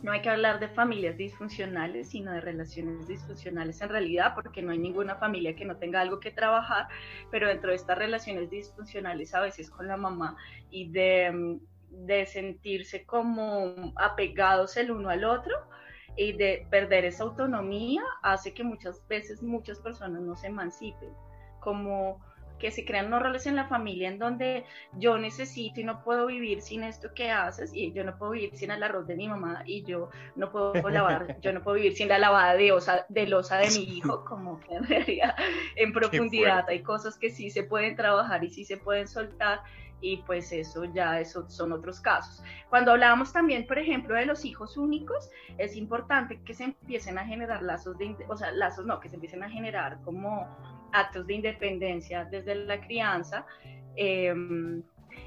[0.03, 4.73] no hay que hablar de familias disfuncionales, sino de relaciones disfuncionales en realidad, porque no
[4.73, 6.89] hay ninguna familia que no tenga algo que trabajar,
[7.31, 10.37] pero dentro de estas relaciones disfuncionales a veces con la mamá
[10.71, 11.61] y de,
[12.27, 15.55] sentirse como apegados el uno al otro
[16.17, 21.11] y de perder esa autonomía, hace que muchas veces muchas personas no se emancipen,
[21.61, 22.21] como
[22.59, 26.27] que se crean unos roles en la familia en donde yo necesito y no puedo
[26.27, 29.29] vivir sin esto que haces y yo no puedo vivir sin el arroz de mi
[29.29, 33.07] mamá y yo no puedo lavar, yo no puedo vivir sin la lavada de, osa,
[33.09, 35.35] de losa de mi hijo, como que en realidad
[35.77, 39.61] en profundidad hay cosas que sí se pueden trabajar y sí se pueden soltar
[40.01, 42.43] y pues eso ya eso son otros casos.
[42.69, 47.25] Cuando hablábamos también, por ejemplo, de los hijos únicos, es importante que se empiecen a
[47.25, 50.47] generar lazos de, o sea, lazos no, que se empiecen a generar como
[50.93, 53.47] actos de independencia desde la crianza.
[53.97, 54.83] Em,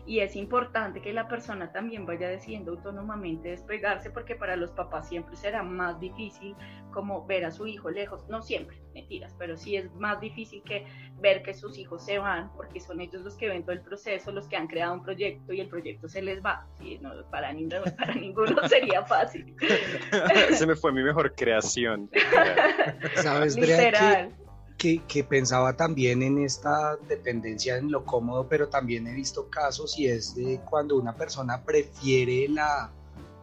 [0.06, 5.08] y es importante que la persona también vaya decidiendo autónomamente despegarse porque para los papás
[5.10, 6.56] siempre será más difícil
[6.92, 10.86] como ver a su hijo lejos, no siempre, mentiras, pero sí es más difícil que
[11.20, 14.32] ver que sus hijos se van porque son ellos los que ven todo el proceso,
[14.32, 17.54] los que han creado un proyecto y el proyecto se les va, sí, no, para,
[17.54, 19.56] ninguno, para ninguno sería fácil.
[20.54, 22.10] se me fue mi mejor creación.
[23.16, 24.36] ¿Sabes, Literal
[24.82, 30.08] que, pensaba también en esta dependencia en lo cómodo, pero también he visto casos y
[30.08, 30.36] es
[30.68, 32.92] cuando una persona prefiere la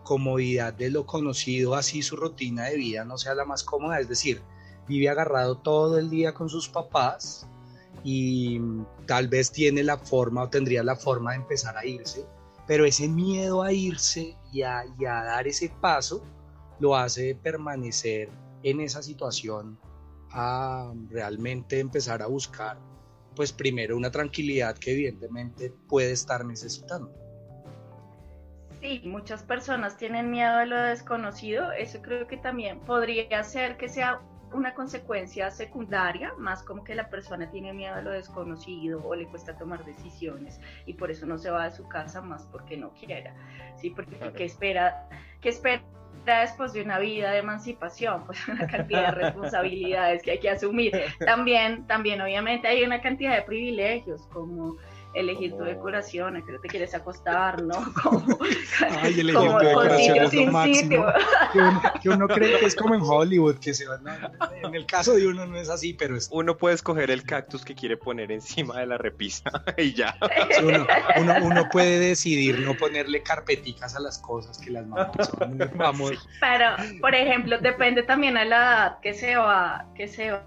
[0.02, 4.08] comodidad de lo conocido, así su rutina de vida no sea la más cómoda, es
[4.08, 4.42] decir,
[4.88, 7.46] vive agarrado todo el día con sus papás
[8.02, 8.60] y
[9.06, 12.26] tal vez tiene la forma o tendría la forma de empezar a irse,
[12.66, 16.20] pero ese miedo a irse y a dar ese paso
[16.80, 18.28] lo hace permanecer
[18.64, 19.78] en esa situación
[20.30, 22.78] a realmente empezar a buscar,
[23.34, 27.12] pues primero una tranquilidad que evidentemente puede estar necesitando.
[28.80, 31.72] Sí, muchas personas tienen miedo a lo desconocido.
[31.72, 34.20] Eso creo que también podría ser que sea
[34.52, 39.26] una consecuencia secundaria, más como que la persona tiene miedo a lo desconocido o le
[39.26, 42.94] cuesta tomar decisiones y por eso no se va de su casa más porque no
[42.94, 43.34] quiera.
[43.76, 45.08] Sí, porque ¿qué espera,
[45.40, 45.82] qué espera
[46.24, 50.92] después de una vida de emancipación, pues una cantidad de responsabilidades que hay que asumir.
[51.24, 54.76] También, también obviamente hay una cantidad de privilegios como
[55.20, 57.74] elegir tu decoración, a qué te quieres acostar, ¿no?
[58.02, 58.38] Como,
[59.02, 61.06] Ay, elegir como tu decoración es lo máximo.
[61.52, 64.30] Que uno, que uno cree que es como en Hollywood, que se van a-
[64.62, 67.64] En el caso de uno no es así, pero es Uno puede escoger el cactus
[67.64, 70.14] que quiere poner encima de la repisa y ya.
[70.58, 70.86] Sí, uno,
[71.18, 75.66] uno, uno puede decidir no ponerle carpeticas a las cosas que las mamás son muy
[75.74, 76.66] vamos Pero,
[77.00, 80.42] por ejemplo, depende también a la edad que se va, que se va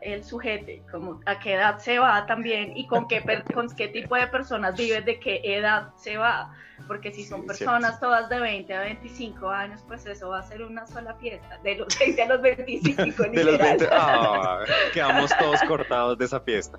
[0.00, 3.22] el sujete, como a qué edad se va también y con qué,
[3.52, 6.54] con qué tipo de personas vive, de qué edad se va.
[6.86, 10.42] Porque si son Sí, personas todas de 20 a 25 años, pues eso va a
[10.42, 13.58] ser una sola fiesta, de los 20 a los 25, De los literal.
[13.58, 14.60] 20, ah,
[14.92, 16.78] quedamos todos cortados de esa fiesta.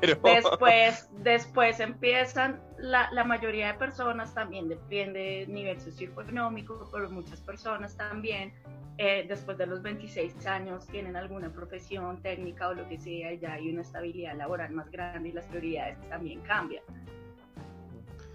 [0.00, 7.10] Pero Después, después empiezan, la, la mayoría de personas también depende del nivel socioeconómico, pero
[7.10, 8.52] muchas personas también,
[8.98, 13.38] eh, después de los 26 años, tienen alguna profesión técnica o lo que sea, y
[13.38, 16.84] ya hay una estabilidad laboral más grande y las prioridades también cambian.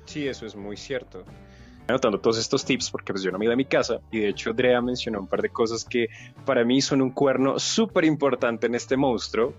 [0.06, 1.24] Sí, eso es muy cierto.
[1.88, 4.30] Anotando todos estos tips porque pues yo no me ido a mi casa y de
[4.30, 6.08] hecho Drea mencionó un par de cosas que
[6.46, 9.54] para mí son un cuerno súper importante en este monstruo,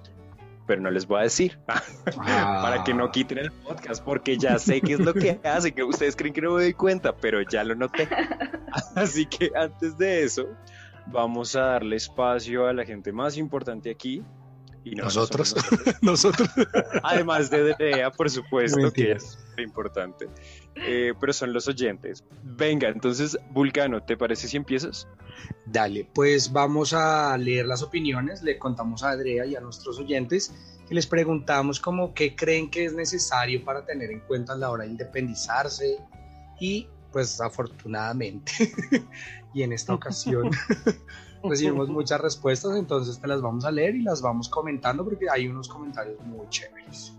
[0.67, 1.59] pero no les voy a decir
[2.17, 5.85] para que no quiten el podcast porque ya sé qué es lo que hace, que
[5.85, 8.09] ustedes creen que no me doy cuenta, pero ya lo noté.
[8.95, 10.47] Así que antes de eso,
[11.07, 14.23] vamos a darle espacio a la gente más importante aquí.
[14.85, 15.97] Y no, nosotros nosotros.
[16.03, 16.49] nosotros
[17.03, 20.29] Además de Drea, por supuesto, que es importante.
[20.77, 22.25] Eh, pero son los oyentes.
[22.43, 25.09] Venga, entonces, Vulcano, ¿te parece si empiezas?
[25.67, 30.55] Dale, pues vamos a leer las opiniones, le contamos a Andrea y a nuestros oyentes
[30.87, 34.71] que les preguntamos como qué creen que es necesario para tener en cuenta a la
[34.71, 35.99] hora de independizarse
[36.61, 38.53] y pues afortunadamente
[39.55, 40.51] y en esta ocasión
[41.49, 45.49] recibimos muchas respuestas, entonces te las vamos a leer y las vamos comentando porque hay
[45.49, 47.13] unos comentarios muy chéveres.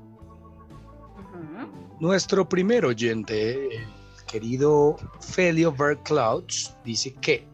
[1.34, 1.68] Ujú.
[2.00, 7.48] Nuestro primer oyente, el querido Felio Verclouds, dice que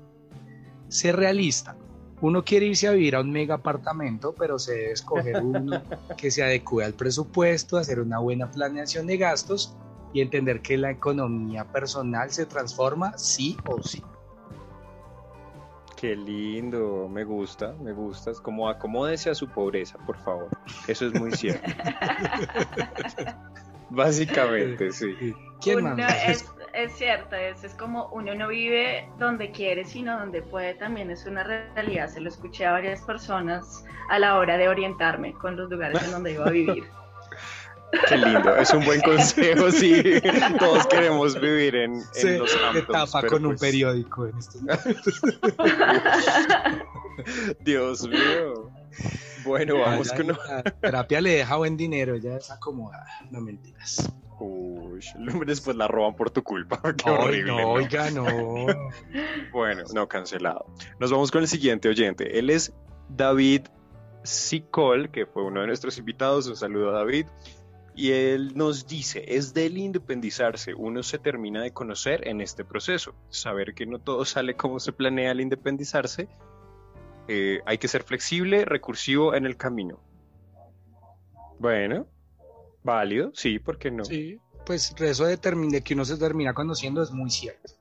[0.88, 1.76] ser realista.
[2.22, 5.82] Uno quiere irse a vivir a un mega apartamento, pero se debe escoger uno
[6.18, 9.76] que se adecue al presupuesto, hacer una buena planeación de gastos
[10.14, 14.04] y entender que la economía personal se transforma sí o sí.
[16.02, 18.32] Qué lindo, me gusta, me gusta.
[18.32, 20.50] Es como acomódese a su pobreza, por favor.
[20.88, 21.70] Eso es muy cierto.
[23.92, 25.36] Básicamente, sí.
[25.62, 30.42] ¿Quién Uno es, es cierto, es, es como uno no vive donde quiere, sino donde
[30.42, 32.08] puede, también es una realidad.
[32.08, 36.10] Se lo escuché a varias personas a la hora de orientarme con los lugares en
[36.10, 36.86] donde iba a vivir.
[38.08, 40.02] Qué lindo, es un buen consejo, sí.
[40.60, 44.62] Todos queremos vivir en, en Se los Hamptons, tapa con un pues, periódico en estos
[44.62, 45.22] momentos.
[47.60, 48.72] Dios mío.
[49.44, 50.28] Bueno, vamos Ya, con...
[50.28, 54.12] ya, La terapia le deja buen dinero, ya es acomodada, no mentiras.
[54.40, 55.02] Uy,
[55.46, 56.82] después la roban por tu culpa.
[56.98, 57.52] Qué Ay, horrible.
[57.52, 57.70] no, ¿no?
[57.74, 58.26] oiga, no.
[59.52, 60.66] Bueno, no, cancelado.
[61.00, 62.40] Nos vamos con el siguiente oyente.
[62.40, 62.74] Él es
[63.10, 63.64] David
[64.24, 66.48] Sicol, que fue uno de nuestros invitados.
[66.48, 67.28] Un saludo a David.
[67.94, 73.14] Y él nos dice, es del independizarse, uno se termina de conocer en este proceso,
[73.30, 76.30] saber que no todo sale como se planea al independizarse,
[77.28, 80.00] eh, hay que ser flexible, recursivo en el camino.
[81.60, 82.08] Bueno,
[82.84, 84.06] válido, sí, ¿por qué no?
[84.06, 87.74] Sí, pues eso de, de que uno se termina conociendo es muy cierto.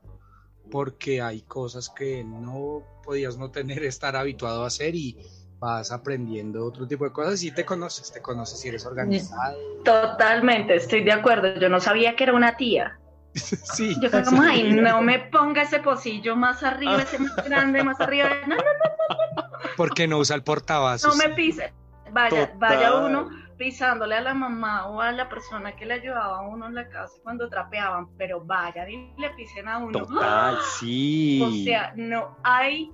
[0.71, 5.17] Porque hay cosas que no podías no tener, estar habituado a hacer y
[5.61, 9.57] vas aprendiendo otro tipo de cosas y te conoces, te conoces si eres organizado.
[9.85, 11.55] Totalmente, estoy de acuerdo.
[11.61, 12.97] Yo no sabía que era una tía.
[13.35, 17.85] Sí, Yo fue como, ay, no me ponga ese pocillo más arriba, ese más grande,
[17.85, 18.29] más arriba.
[18.49, 18.63] No, no,
[19.77, 21.17] porque no usa el portavasos.
[21.17, 21.73] no me pise.
[22.13, 22.59] Vaya, Total.
[22.59, 26.67] vaya uno pisándole a la mamá o a la persona que le ayudaba a uno
[26.67, 30.07] en la casa cuando trapeaban, pero vayan y le pisen a uno.
[30.07, 31.41] Total, sí.
[31.45, 32.91] O sea, no hay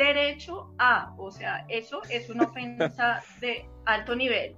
[0.00, 4.56] derecho a, o sea, eso es una ofensa de alto nivel.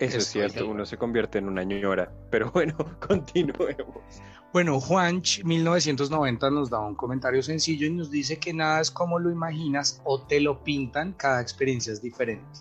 [0.00, 2.10] Eso es cierto, uno se convierte en una ñora.
[2.30, 2.74] Pero bueno,
[3.06, 4.22] continuemos.
[4.52, 9.18] Bueno, Juanch 1990 nos da un comentario sencillo y nos dice que nada es como
[9.18, 12.60] lo imaginas o te lo pintan, cada experiencia es diferente.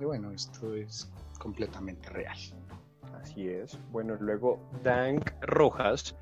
[0.00, 2.36] Y bueno, esto es completamente real.
[3.20, 3.78] Así es.
[3.92, 6.16] Bueno, luego Dank Rojas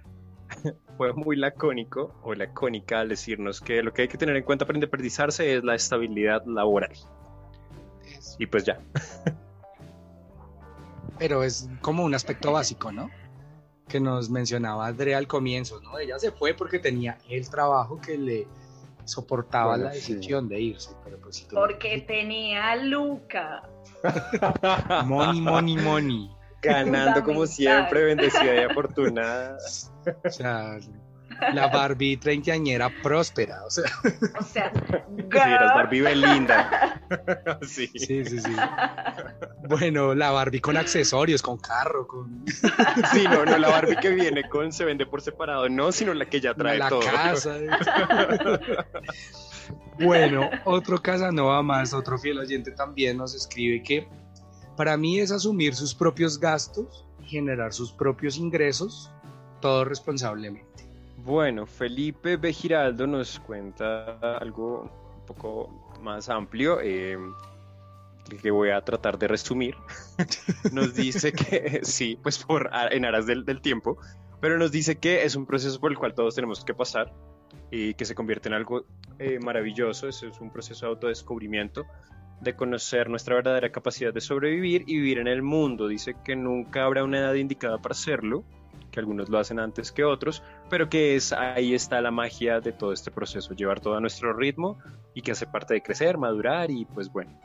[0.97, 4.67] fue muy lacónico o lacónica al decirnos que lo que hay que tener en cuenta
[4.67, 6.93] para independizarse es la estabilidad laboral.
[8.39, 8.81] Y pues ya.
[11.19, 13.11] Pero es como un aspecto básico, ¿no?
[13.89, 15.99] Que nos mencionaba Andrea al comienzo, ¿no?
[15.99, 18.47] Ella se fue porque tenía el trabajo que le
[19.05, 20.15] soportaba Bueno, la sí.
[20.15, 20.91] decisión de irse.
[21.05, 23.63] Pero pues si tú- Porque tenía a Luca.
[25.07, 26.31] Money, money, money.
[26.61, 29.57] Ganando como siempre, bendecida y afortunada.
[30.25, 30.79] O sea,
[31.53, 33.91] la Barbie treintañera próspera, o sea.
[34.39, 36.95] O sea, Sí, eras Barbie Belinda.
[37.63, 37.87] Sí.
[37.87, 38.53] Sí, sí, sí.
[39.67, 42.45] Bueno, la Barbie con accesorios, con carro, con
[43.13, 46.27] Sí, no, no, la Barbie que viene con se vende por separado, no, sino la
[46.27, 47.01] que ya trae la todo.
[47.01, 47.57] casa.
[50.01, 54.09] Bueno, otro Casanova más, otro fiel oyente también nos escribe que
[54.77, 59.11] para mí es asumir sus propios gastos, generar sus propios ingresos,
[59.61, 60.85] todo responsablemente.
[61.25, 62.53] Bueno, Felipe B.
[62.53, 64.91] Giraldo nos cuenta algo
[65.21, 67.19] un poco más amplio, eh,
[68.43, 69.75] que voy a tratar de resumir.
[70.73, 73.99] nos dice que, sí, pues por, en aras del, del tiempo,
[74.41, 77.13] pero nos dice que es un proceso por el cual todos tenemos que pasar
[77.71, 78.85] y que se convierte en algo
[79.19, 80.09] eh, maravilloso.
[80.09, 81.87] Eso es un proceso de autodescubrimiento,
[82.41, 85.89] de conocer nuestra verdadera capacidad de sobrevivir y vivir en el mundo.
[85.89, 88.45] Dice que nunca habrá una edad indicada para hacerlo,
[88.91, 92.73] que algunos lo hacen antes que otros, pero que es ahí está la magia de
[92.73, 94.79] todo este proceso, llevar todo a nuestro ritmo
[95.15, 97.39] y que hace parte de crecer, madurar y pues bueno.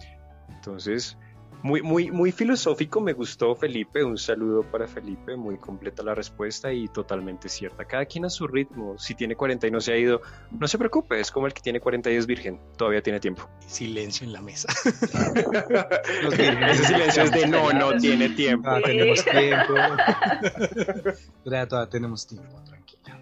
[0.49, 1.17] Entonces,
[1.63, 6.73] muy, muy, muy filosófico, me gustó Felipe, un saludo para Felipe, muy completa la respuesta
[6.73, 7.85] y totalmente cierta.
[7.85, 10.77] Cada quien a su ritmo, si tiene 40 y no se ha ido, no se
[10.77, 13.49] preocupe, es como el que tiene 40 y es virgen, todavía tiene tiempo.
[13.65, 14.67] Silencio en la mesa.
[16.69, 18.67] Ese silencio es de no, no tiene tiempo.
[18.67, 19.73] Todavía tenemos tiempo.
[21.45, 23.21] Todavía, todavía tenemos tiempo, tranquila.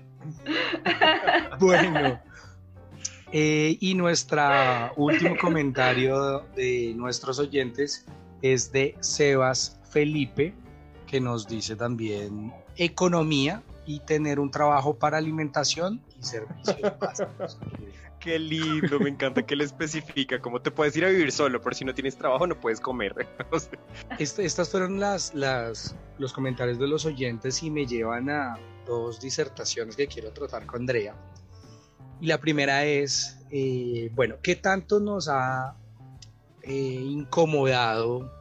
[1.60, 2.20] Bueno,
[3.32, 4.42] eh, y nuestro
[4.96, 8.06] último comentario de nuestros oyentes
[8.42, 10.54] es de Sebas Felipe,
[11.08, 17.60] que nos dice también economía y tener un trabajo para alimentación y servicios básicos.
[18.20, 21.74] Qué lindo, me encanta que le especifica cómo te puedes ir a vivir solo, por
[21.74, 23.28] si no tienes trabajo no puedes comer.
[24.20, 29.20] Este- estas fueron las, las, los comentarios de los oyentes y me llevan a dos
[29.20, 31.16] disertaciones que quiero tratar con Andrea.
[32.20, 35.76] Y la primera es, eh, bueno, ¿qué tanto nos ha
[36.64, 38.32] eh, incomodado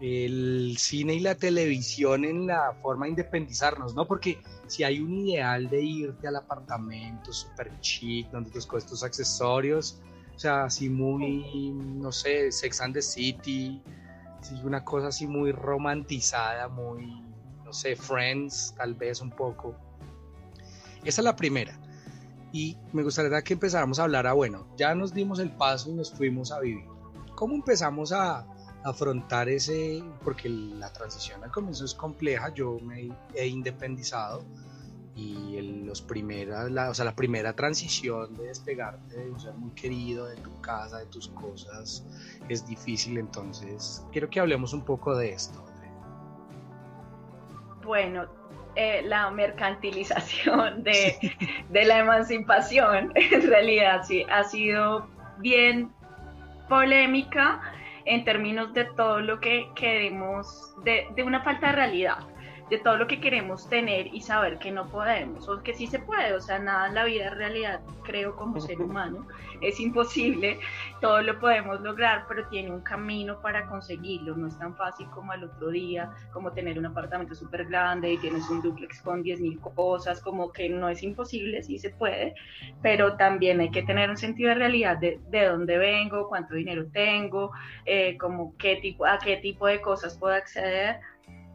[0.00, 4.06] el cine y la televisión en la forma de independizarnos, ¿no?
[4.06, 9.04] Porque si hay un ideal de irte al apartamento super chic, donde tus cosas, tus
[9.04, 10.00] accesorios,
[10.34, 13.80] o sea, así muy, no sé, Sex and the City,
[14.64, 17.22] una cosa así muy romantizada, muy,
[17.64, 19.76] no sé, Friends, tal vez un poco.
[21.04, 21.78] Esa es la primera.
[22.52, 25.94] Y me gustaría que empezáramos a hablar a, bueno, ya nos dimos el paso y
[25.94, 26.91] nos fuimos a vivir.
[27.34, 28.46] ¿Cómo empezamos a
[28.84, 34.44] afrontar ese, porque la transición al comienzo es compleja, yo me he independizado
[35.14, 39.54] y el- los primeras, la, o sea, la primera transición de despegarte de un ser
[39.54, 42.04] muy querido, de tu casa, de tus cosas,
[42.48, 45.64] es difícil, entonces quiero que hablemos un poco de esto.
[47.84, 48.26] Bueno,
[48.74, 51.16] eh, la mercantilización de,
[51.68, 55.06] de la emancipación en realidad sí ha sido
[55.38, 55.92] bien
[56.72, 57.60] polémica
[58.06, 62.16] en términos de todo lo que queremos, de, una falta de realidad,
[62.70, 65.98] de todo lo que queremos tener y saber que no podemos, o que sí se
[65.98, 69.26] puede, o sea, nada en la vida en realidad, creo como ser humano,
[69.60, 70.58] es imposible,
[71.00, 75.32] todo lo podemos lograr, pero tiene un camino para conseguirlo, no es tan fácil como
[75.32, 79.60] al otro día, como tener un apartamento súper grande y tienes un duplex con 10.000
[79.74, 82.34] cosas, como que no es imposible, sí se puede,
[82.82, 86.86] pero también hay que tener un sentido de realidad de, de dónde vengo, cuánto dinero
[86.92, 87.52] tengo,
[87.84, 91.00] eh, como qué tipo, a qué tipo de cosas puedo acceder.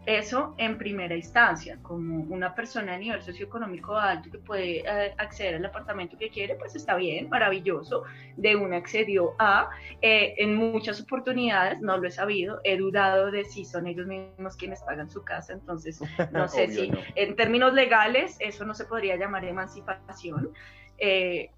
[0.07, 5.55] Eso en primera instancia, como una persona a nivel socioeconómico alto que puede eh, acceder
[5.55, 8.05] al apartamento que quiere, pues está bien, maravilloso.
[8.37, 9.69] De una accedió a,
[10.01, 14.55] eh, en muchas oportunidades, no lo he sabido, he dudado de si son ellos mismos
[14.55, 15.99] quienes pagan su casa, entonces
[16.31, 16.99] no sé si no.
[17.15, 20.53] en términos legales eso no se podría llamar emancipación,
[20.99, 21.51] eh,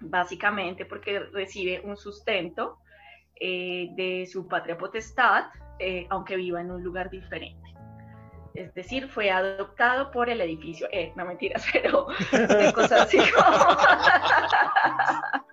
[0.00, 2.78] básicamente porque recibe un sustento
[3.38, 5.44] eh, de su patria potestad,
[5.78, 7.65] eh, aunque viva en un lugar diferente.
[8.56, 13.46] Es decir, fue adoptado por el edificio, eh, no mentiras, pero de cosas así como...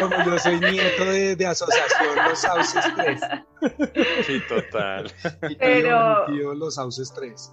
[0.00, 3.20] Como yo soy nieto de, de asociación Los Sauces 3.
[4.26, 5.12] Sí, total.
[5.48, 7.52] Y Pero- tío, tío, Los Sauces 3.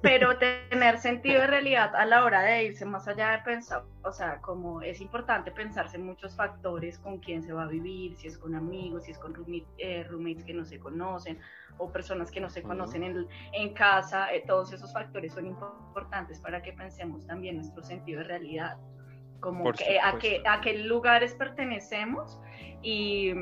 [0.00, 4.12] Pero tener sentido de realidad a la hora de irse más allá de pensar, o
[4.12, 8.26] sea, como es importante pensarse en muchos factores con quién se va a vivir, si
[8.26, 9.34] es con amigos, si es con
[9.78, 11.38] eh, roommates que no se conocen
[11.78, 16.40] o personas que no se conocen en, en casa, eh, todos esos factores son importantes
[16.40, 18.76] para que pensemos también nuestro sentido de realidad,
[19.40, 22.40] como que- a, qué, a qué lugares pertenecemos
[22.82, 23.32] y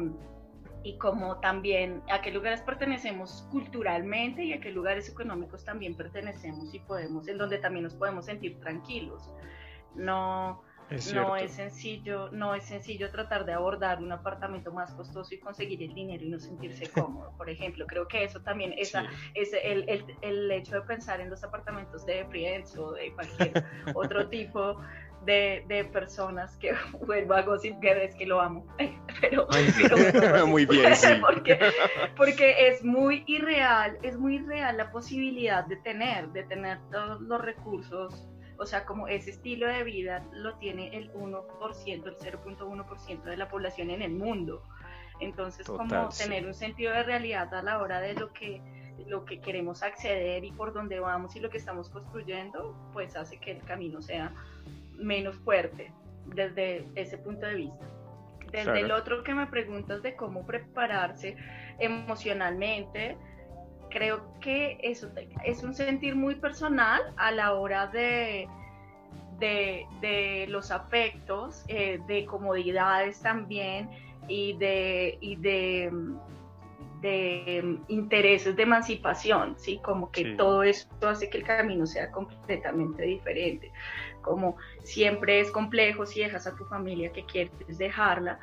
[0.82, 6.74] y como también a qué lugares pertenecemos culturalmente y a qué lugares económicos también pertenecemos
[6.74, 9.32] y podemos, en donde también nos podemos sentir tranquilos.
[9.94, 10.62] No,
[11.12, 15.82] no es sencillo, no es sencillo tratar de abordar un apartamento más costoso y conseguir
[15.82, 17.32] el dinero y no sentirse cómodo.
[17.36, 19.04] Por ejemplo, creo que eso también, esa,
[19.34, 23.64] es el, el, el, hecho de pensar en los apartamentos de Friends o de cualquier
[23.94, 24.80] otro tipo
[25.24, 26.72] de, personas que
[27.06, 28.66] vuelvo a Gossip Girl, es que lo amo,
[29.20, 29.46] pero,
[30.46, 31.08] muy bien, sí.
[31.20, 31.58] porque,
[32.16, 37.40] porque es muy irreal, es muy irreal la posibilidad de tener, de tener todos los
[37.40, 43.36] recursos, o sea, como ese estilo de vida lo tiene el 1%, el 0.1% de
[43.36, 44.62] la población en el mundo.
[45.18, 48.62] Entonces, como tener un sentido de realidad a la hora de lo que
[49.06, 53.38] lo que queremos acceder y por dónde vamos y lo que estamos construyendo, pues hace
[53.38, 54.34] que el camino sea
[55.00, 55.92] menos fuerte
[56.26, 57.86] desde ese punto de vista.
[58.52, 61.36] Desde el otro que me preguntas de cómo prepararse
[61.78, 63.16] emocionalmente,
[63.90, 65.10] creo que eso
[65.44, 68.48] es un sentir muy personal a la hora de,
[69.38, 73.88] de, los afectos, eh, de comodidades también
[74.26, 75.92] y de, y de,
[77.00, 79.80] de intereses de emancipación, ¿sí?
[79.82, 83.70] Como que todo esto hace que el camino sea completamente diferente
[84.22, 88.38] como siempre es complejo si dejas a tu familia que quieres dejarla,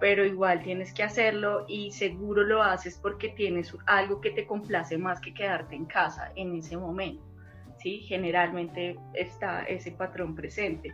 [0.00, 4.98] pero igual tienes que hacerlo y seguro lo haces porque tienes algo que te complace
[4.98, 7.24] más que quedarte en casa en ese momento.
[7.78, 8.00] ¿sí?
[8.00, 10.92] Generalmente está ese patrón presente.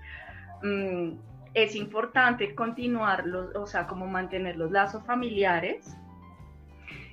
[0.63, 1.13] Mm,
[1.55, 5.97] es importante continuarlo, o sea, como mantener los lazos familiares,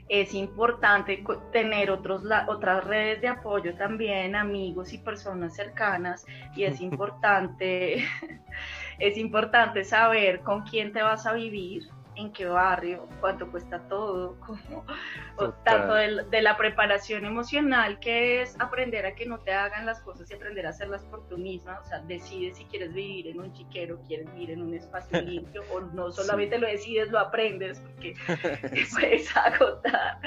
[0.09, 6.81] es importante tener otros, otras redes de apoyo también, amigos y personas cercanas, y es
[6.81, 8.05] importante,
[8.99, 14.39] es importante saber con quién te vas a vivir, en qué barrio, cuánto cuesta todo,
[14.45, 14.85] como,
[15.63, 20.29] tanto de, la preparación emocional que es aprender a que no te hagan las cosas
[20.29, 23.53] y aprender a hacerlas por tú misma, o sea, decides si quieres vivir en un
[23.53, 28.15] chiquero, quieres vivir en un espacio limpio o no solamente lo decides, lo aprendes porque
[28.61, 30.19] te puedes agotar.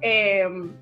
[0.00, 0.72] Em,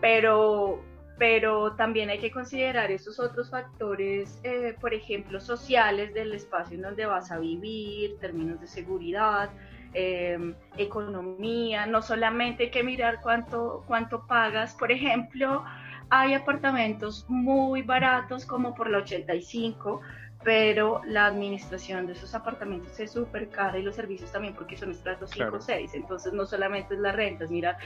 [0.00, 0.82] pero,
[1.18, 6.82] pero también hay que considerar esos otros factores, eh, por ejemplo, sociales del espacio en
[6.82, 9.50] donde vas a vivir, términos de seguridad,
[9.94, 15.64] em, economía, no solamente hay que mirar cuánto, cuánto pagas, por ejemplo,
[16.08, 20.00] hay apartamentos muy baratos como por la 85,
[20.44, 24.90] pero la administración de esos apartamentos es súper cara y los servicios también porque son
[24.90, 27.78] estratos 5 o 6, entonces no solamente es la renta, es mira,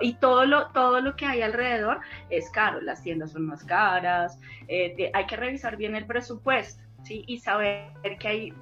[0.00, 2.00] y todo lo, todo lo que hay alrededor
[2.30, 4.38] es caro, las tiendas son más caras,
[4.68, 7.24] eh, hay que revisar bien el presupuesto, ¿sí?
[7.26, 8.54] Y saber que hay,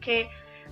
[0.00, 0.28] que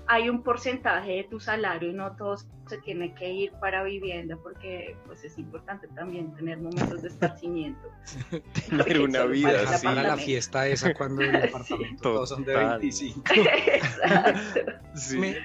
[0.08, 2.36] hay un porcentaje de tu salario y no todo
[2.66, 7.88] se tiene que ir para vivienda porque pues es importante también tener momentos de esparcimiento.
[8.68, 9.86] tener una vida así.
[9.86, 13.22] Para la fiesta esa cuando el apartamento todos son de 25.
[13.66, 14.72] Exacto.
[15.18, 15.36] Me,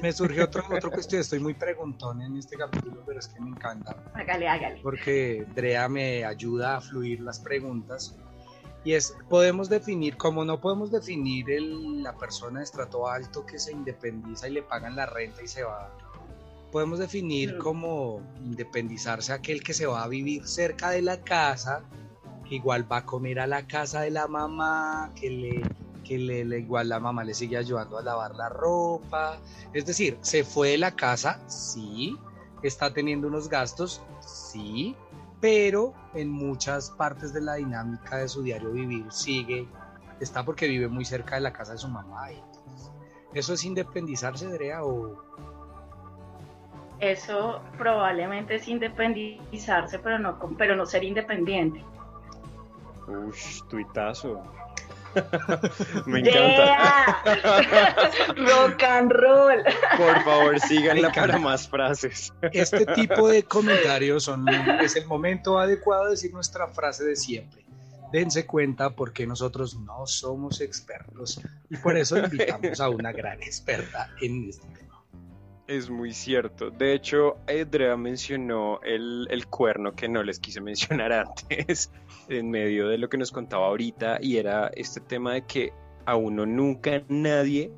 [0.00, 3.50] me, surgió otro, otro cuestión, estoy muy preguntón en este capítulo, pero es que me
[3.50, 3.96] encanta.
[4.14, 4.80] Hágale, hágale.
[4.82, 8.16] Porque Drea me ayuda a fluir las preguntas
[8.84, 13.58] y es, podemos definir, como no podemos definir el, la persona de estrato alto que
[13.58, 15.90] se independiza y le pagan la renta y se va,
[16.72, 21.84] podemos definir como independizarse aquel que se va a vivir cerca de la casa,
[22.48, 25.62] que igual va a comer a la casa de la mamá, que le
[26.02, 29.38] que le, igual la mamá le sigue ayudando a lavar la ropa.
[29.72, 32.16] Es decir, se fue de la casa, sí,
[32.62, 34.96] está teniendo unos gastos, sí,
[35.42, 39.66] pero en muchas partes de la dinámica de su diario vivir sigue,
[40.20, 42.28] está porque vive muy cerca de la casa de su mamá.
[43.34, 44.84] ¿Eso es independizarse, Drea?
[44.84, 45.20] O...
[47.00, 51.84] Eso probablemente es independizarse, pero no, pero no ser independiente.
[53.08, 53.34] Uy,
[53.68, 54.44] tuitazo.
[56.06, 57.22] Me encanta.
[58.36, 59.62] Rock and roll.
[59.96, 62.32] Por favor, síganla para más frases.
[62.52, 64.46] Este tipo de comentarios son
[64.80, 67.64] es el momento adecuado de decir nuestra frase de siempre.
[68.12, 71.40] Dense cuenta porque nosotros no somos expertos
[71.70, 74.91] y por eso invitamos a una gran experta en este tema.
[75.72, 76.70] Es muy cierto.
[76.70, 81.90] De hecho, Edrea mencionó el, el, cuerno que no les quise mencionar antes,
[82.28, 85.72] en medio de lo que nos contaba ahorita, y era este tema de que
[86.04, 87.72] a uno nunca nadie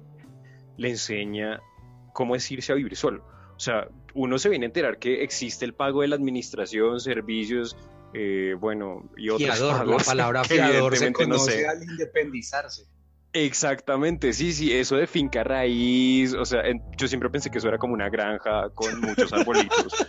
[0.77, 1.61] le enseña
[2.13, 3.25] cómo es irse a vivir solo.
[3.55, 7.77] O sea, uno se viene a enterar que existe el pago de la administración, servicios,
[8.13, 10.03] eh, bueno, y otros fiador, pagos.
[10.03, 12.87] La palabra fiador se conoce al independizarse.
[13.37, 16.63] Exactamente, sí, sí, eso de finca raíz, o sea,
[16.97, 20.07] yo siempre pensé que eso era como una granja con muchos arbolitos.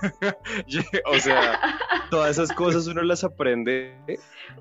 [1.04, 1.60] o sea,
[2.08, 3.94] todas esas cosas uno las aprende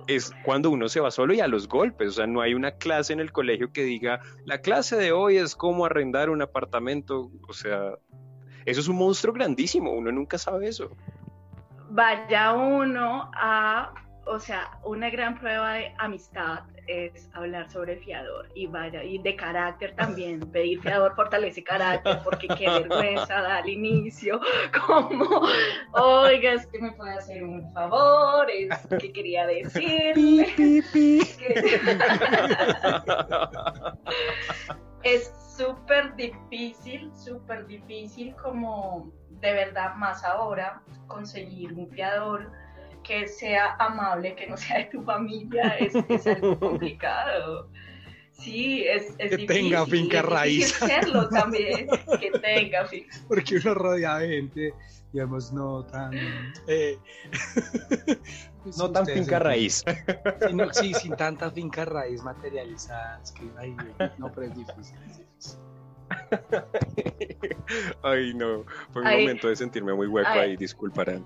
[0.07, 2.71] es cuando uno se va solo y a los golpes, o sea, no hay una
[2.71, 7.31] clase en el colegio que diga, la clase de hoy es cómo arrendar un apartamento,
[7.47, 7.93] o sea,
[8.65, 10.93] eso es un monstruo grandísimo, uno nunca sabe eso.
[11.89, 13.93] Vaya uno a,
[14.25, 19.35] o sea, una gran prueba de amistad es hablar sobre fiador y vaya, y de
[19.35, 24.39] carácter también, pedir fiador fortalece carácter porque qué vergüenza da al inicio,
[24.85, 25.25] como,
[25.93, 30.53] oiga, es que me puede hacer un favor, es que quería decirle.
[35.03, 42.51] es súper difícil, súper difícil como de verdad más ahora conseguir un fiador
[43.03, 45.95] que sea amable, que no sea de tu familia, es,
[46.27, 47.69] algo complicado.
[48.31, 50.73] Sí, es, es que tenga finca raíz.
[50.73, 51.87] serlo también,
[52.19, 53.15] que tenga finca.
[53.27, 54.73] Porque uno rodea de gente,
[55.11, 56.13] digamos, no tan...
[56.67, 56.97] Eh,
[58.63, 59.83] pues no tan finca raíz.
[60.71, 63.21] sí, sin tanta finca raíz materializada.
[63.35, 63.75] que, ay,
[64.17, 64.97] no, pero es difícil.
[68.01, 71.23] Ay, no, fue un momento de sentirme muy hueco ahí, disculparán.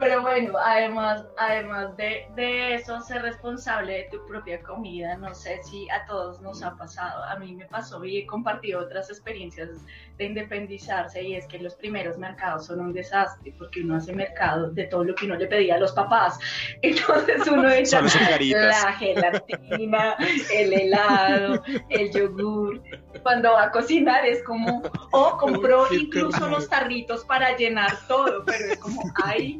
[0.00, 5.60] Pero bueno, además, además de, de, eso, ser responsable de tu propia comida, no sé
[5.62, 7.22] si a todos nos ha pasado.
[7.24, 9.68] A mí me pasó y he compartido otras experiencias
[10.16, 14.70] de independizarse y es que los primeros mercados son un desastre porque uno hace mercado
[14.70, 16.38] de todo lo que uno le pedía a los papás.
[16.82, 20.16] Entonces uno echa la gelatina,
[20.54, 22.82] el helado, el yogur.
[23.22, 28.64] Cuando va a cocinar es como, o compró incluso los tarritos para llenar todo, pero
[28.72, 29.58] es como, ay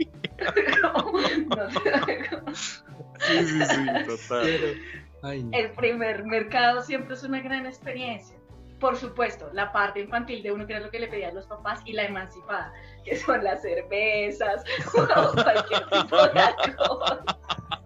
[5.53, 8.37] el primer mercado siempre es una gran experiencia.
[8.81, 11.81] Por supuesto, la parte infantil de uno, que era lo que le pedían los papás,
[11.85, 12.73] y la emancipada,
[13.05, 16.41] que son las cervezas cualquier tipo de.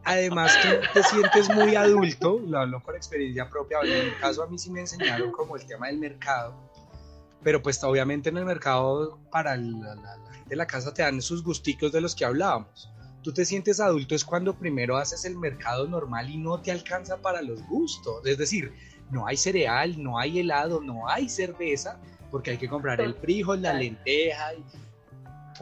[0.04, 3.78] Además, tú te sientes muy adulto, lo hablo por experiencia propia.
[3.82, 6.54] En mi caso, a mí sí me enseñaron como el tema del mercado,
[7.42, 9.96] pero pues obviamente en el mercado para la,
[10.46, 12.90] de la casa te dan sus gusticos de los que hablábamos.
[13.22, 17.16] Tú te sientes adulto es cuando primero haces el mercado normal y no te alcanza
[17.16, 18.26] para los gustos.
[18.26, 18.74] Es decir,
[19.10, 22.00] no hay cereal, no hay helado, no hay cerveza,
[22.30, 24.52] porque hay que comprar el frijol, la lenteja.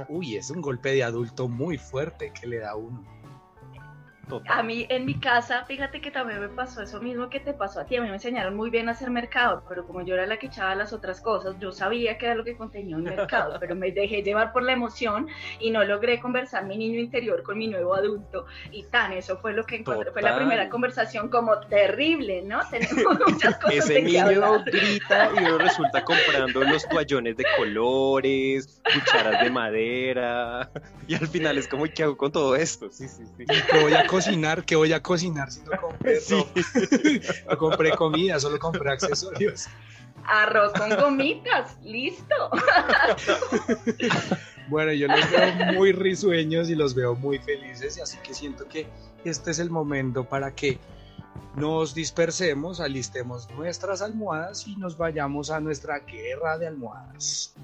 [0.08, 3.04] Uy, es un golpe de adulto muy fuerte que le da uno.
[4.48, 7.80] A mí en mi casa, fíjate que también me pasó eso mismo que te pasó
[7.80, 7.96] a ti.
[7.96, 10.46] A mí me enseñaron muy bien a hacer mercado, pero como yo era la que
[10.46, 13.92] echaba las otras cosas, yo sabía que era lo que contenía un mercado, pero me
[13.92, 15.28] dejé llevar por la emoción
[15.60, 18.46] y no logré conversar mi niño interior con mi nuevo adulto.
[18.70, 20.10] Y tan, eso fue lo que encontré.
[20.12, 22.60] Fue la primera conversación como terrible, ¿no?
[22.70, 29.42] Tenemos muchas cosas Ese niño grita y uno resulta comprando los toallones de colores, cucharas
[29.42, 30.70] de madera.
[31.06, 32.88] Y al final es como, ¿qué hago con todo esto?
[32.90, 33.44] Sí, sí, sí
[34.12, 36.20] cocinar, ¿qué voy a cocinar si no compré
[37.48, 39.68] no compré comida, solo compré accesorios.
[40.24, 42.34] Arroz con gomitas, listo.
[44.68, 48.68] Bueno, yo los veo muy risueños y los veo muy felices, y así que siento
[48.68, 48.86] que
[49.24, 50.78] este es el momento para que
[51.56, 57.54] nos dispersemos, alistemos nuestras almohadas y nos vayamos a nuestra guerra de almohadas.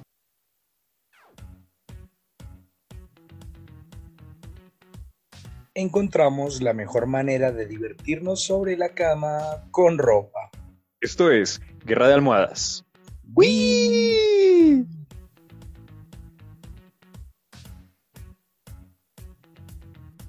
[5.79, 10.51] Encontramos la mejor manera de divertirnos sobre la cama con ropa.
[11.01, 12.85] Esto es Guerra de Almohadas.
[13.35, 14.87] ¡Wii!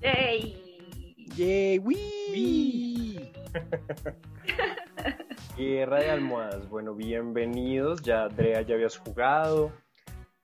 [0.02, 1.16] ¡Yay!
[1.36, 1.80] ¡Yay!
[1.80, 3.32] ¡Wii!
[5.58, 6.70] Guerra de Almohadas.
[6.70, 8.02] Bueno, bienvenidos.
[8.04, 9.72] Ya, Andrea, ya habías jugado.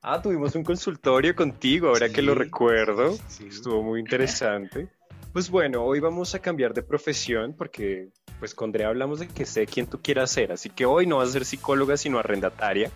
[0.08, 3.18] Ah, tuvimos un consultorio contigo, ahora que lo recuerdo.
[3.44, 4.88] Estuvo muy interesante.
[5.34, 9.48] Pues bueno, hoy vamos a cambiar de profesión porque pues con Andrea hablamos de que
[9.48, 12.92] sé quién tú quieras ser, así que hoy no vas a ser psicóloga sino arrendataria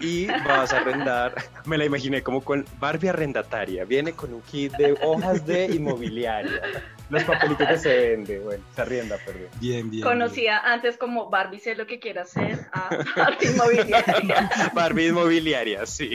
[0.00, 1.34] y vas a arrendar,
[1.66, 6.62] me la imaginé como con Barbie arrendataria, viene con un kit de hojas de inmobiliaria,
[7.10, 9.48] los papelitos que se vende, bueno, se arrienda, perdón.
[9.60, 10.02] Bien, bien.
[10.02, 14.50] Conocida antes como Barbie sé lo que quiere hacer a Barbie inmobiliaria.
[14.74, 16.12] Barbie inmobiliaria, sí.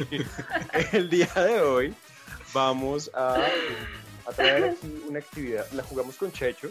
[0.92, 1.94] El día de hoy
[2.54, 3.38] vamos a,
[4.26, 6.70] a traer aquí una actividad, la jugamos con Checho,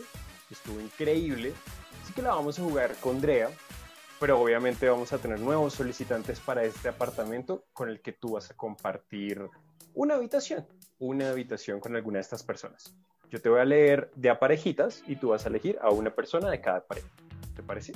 [0.50, 1.52] estuvo increíble,
[2.02, 3.50] así que la vamos a jugar con Drea
[4.20, 8.50] pero obviamente vamos a tener nuevos solicitantes para este apartamento con el que tú vas
[8.50, 9.40] a compartir
[9.94, 10.66] una habitación,
[10.98, 12.94] una habitación con alguna de estas personas.
[13.30, 16.14] Yo te voy a leer de a parejitas y tú vas a elegir a una
[16.14, 17.08] persona de cada pareja.
[17.56, 17.92] ¿Te parece?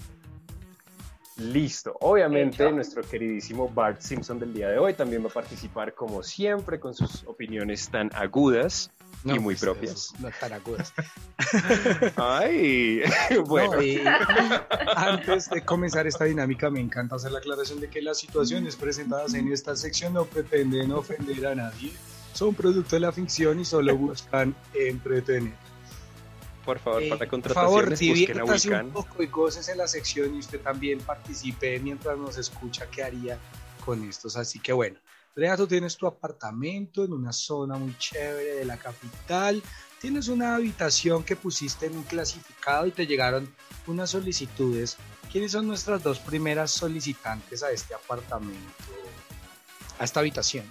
[1.37, 1.97] Listo.
[2.01, 2.75] Obviamente, Hecho.
[2.75, 6.95] nuestro queridísimo Bart Simpson del día de hoy también va a participar, como siempre, con
[6.95, 8.91] sus opiniones tan agudas
[9.25, 10.13] y muy pues, propias.
[10.19, 10.93] No tan agudas.
[12.17, 13.03] Ay,
[13.47, 13.77] bueno.
[13.77, 14.01] No, y
[14.97, 19.35] antes de comenzar esta dinámica, me encanta hacer la aclaración de que las situaciones presentadas
[19.35, 21.93] en esta sección no pretenden ofender a nadie,
[22.33, 25.55] son producto de la ficción y solo buscan entretener.
[26.65, 29.79] Por favor, Eh, para por favor, contrataciones, busquen a diviértase un poco y goces en
[29.79, 33.39] la sección y usted también participe mientras nos escucha qué haría
[33.85, 34.37] con estos.
[34.37, 34.99] Así que bueno,
[35.39, 39.63] Andrea, tú tienes tu apartamento en una zona muy chévere de la capital.
[40.01, 43.49] Tienes una habitación que pusiste en un clasificado y te llegaron
[43.87, 44.97] unas solicitudes.
[45.31, 48.59] ¿Quiénes son nuestras dos primeras solicitantes a este apartamento?
[50.01, 50.65] A esta habitación.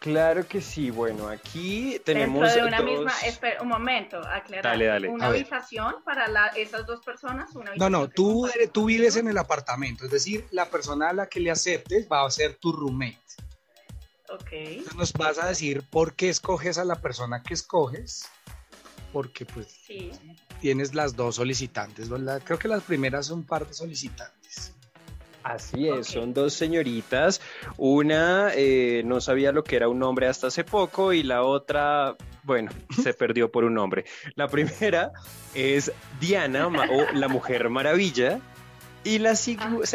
[0.00, 0.90] Claro que sí.
[0.90, 4.64] Bueno, aquí tenemos Dentro de una dos- misma, espera un momento, aclarar.
[4.64, 5.08] Dale, dale.
[5.10, 5.42] Una A ver.
[5.42, 10.06] habitación para la, esas dos personas, una No, no, tú, tú vives en el apartamento,
[10.06, 13.16] es decir, la persona a la que le aceptes va a ser tu roommate.
[14.32, 14.48] Ok.
[14.52, 18.26] Entonces nos vas a decir por qué escoges a la persona que escoges,
[19.12, 20.10] porque pues Sí.
[20.60, 22.40] tienes las dos solicitantes, ¿verdad?
[22.44, 24.74] Creo que las primeras son par de solicitantes.
[25.42, 26.12] Así es, Ok.
[26.14, 27.40] son dos señoritas.
[27.78, 32.14] Una eh, no sabía lo que era un hombre hasta hace poco y la otra,
[32.42, 32.70] bueno,
[33.12, 34.04] se perdió por un hombre.
[34.36, 35.12] La primera
[35.54, 38.38] es Diana o la Mujer Maravilla.
[39.02, 39.86] Y la segunda,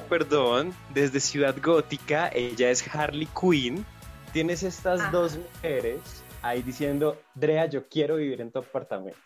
[0.00, 3.84] perdón, desde Ciudad Gótica, ella es Harley Quinn.
[4.32, 5.10] Tienes estas Ajá.
[5.10, 6.00] dos mujeres
[6.40, 9.20] ahí diciendo, Drea, yo quiero vivir en tu apartamento.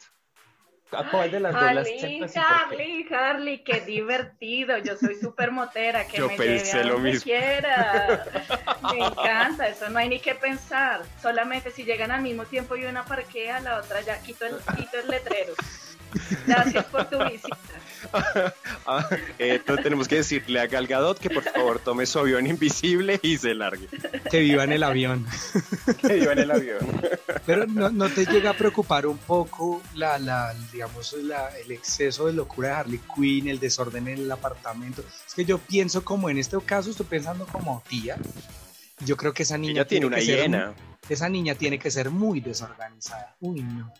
[0.93, 2.75] ¿A cuál de las dos las Harley, aceptas y por qué?
[2.85, 4.79] Harley, Harley, qué divertido.
[4.79, 7.23] Yo soy súper motera, que Yo me pensé lleve a lo mismo.
[7.25, 8.25] quiera.
[8.93, 11.03] Me encanta, eso no hay ni que pensar.
[11.21, 14.99] Solamente si llegan al mismo tiempo y una parquea, la otra ya quito el, quito
[15.03, 15.55] el letrero.
[16.47, 17.59] Gracias por tu visita.
[18.89, 19.05] Ah,
[19.41, 23.19] eh, entonces tenemos que decirle a Gal Gadot que por favor tome su avión invisible
[23.21, 23.89] y se largue.
[24.31, 25.27] Que viva en el avión.
[26.01, 26.79] Que iba en el avión.
[27.45, 32.27] Pero no, no te llega a preocupar un poco la, la, digamos, la- el exceso
[32.27, 35.03] de locura de Harley Quinn, el desorden en el apartamento.
[35.27, 38.17] Es que yo pienso como en este caso, estoy pensando como tía.
[39.01, 40.75] Yo creo que esa niña Ella tiene una que ser hiena.
[41.09, 43.35] esa niña tiene que ser muy desorganizada.
[43.41, 43.93] Uy, no.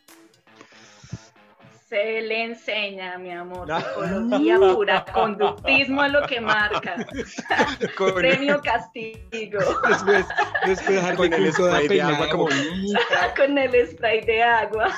[1.89, 3.79] Se le enseña, mi amor, No.
[3.79, 6.97] psicología pura, conductismo es lo que marca.
[7.97, 9.61] Con, Premio castigo.
[9.89, 10.27] Después,
[10.67, 12.49] después Harley Con el spray de agua como-.
[13.37, 14.93] Con el spray de agua.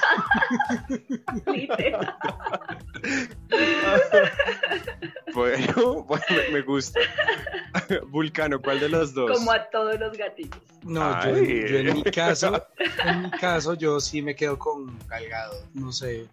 [1.45, 2.17] Literal.
[5.35, 7.01] bueno, bueno, me, gusta.
[8.07, 9.31] Vulcano, ¿cuál de los dos?
[9.31, 10.63] Como a todos los gatitos.
[10.85, 12.67] No, yo, yo en mi caso,
[13.05, 15.55] en mi caso, yo sí me quedo con Galgado.
[15.75, 16.27] No sé.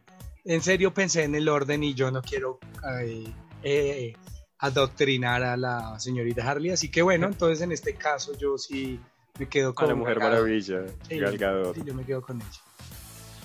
[0.46, 2.60] En serio pensé en el orden y yo no quiero
[3.02, 3.26] eh,
[3.64, 4.14] eh,
[4.60, 6.72] adoctrinar a la señorita Harley.
[6.72, 9.00] Así que bueno, entonces en este caso yo sí
[9.39, 10.20] me quedo A con la Mujer.
[10.20, 11.76] Maravilla, Sí, Gal Gadot.
[11.76, 12.62] sí, yo me quedo con ella.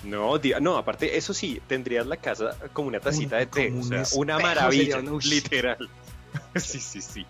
[0.05, 4.05] No, no, aparte, eso sí, tendrías la casa como una tacita de té, o sea,
[4.15, 5.91] una maravilla, literal.
[6.57, 7.27] sí, sí, sí.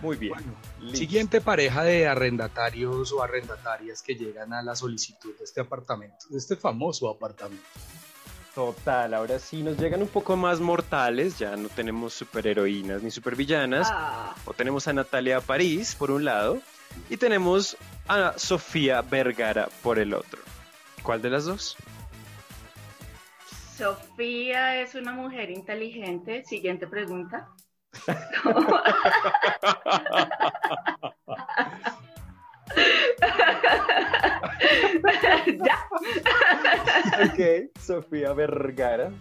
[0.00, 0.32] Muy bien.
[0.34, 6.26] Bueno, siguiente pareja de arrendatarios o arrendatarias que llegan a la solicitud de este apartamento,
[6.28, 7.62] de este famoso apartamento.
[8.54, 13.88] Total, ahora sí nos llegan un poco más mortales, ya no tenemos superheroínas ni supervillanas,
[13.90, 16.60] Ah, o tenemos a Natalia París por un lado
[17.08, 17.78] y tenemos
[18.08, 20.42] a Sofía Vergara por el otro.
[21.02, 21.78] ¿Cuál de las dos?
[23.74, 26.44] Sofía es una mujer inteligente.
[26.44, 27.48] Siguiente pregunta.
[35.64, 35.78] ya.
[37.24, 39.12] ok, Sofía Vergara.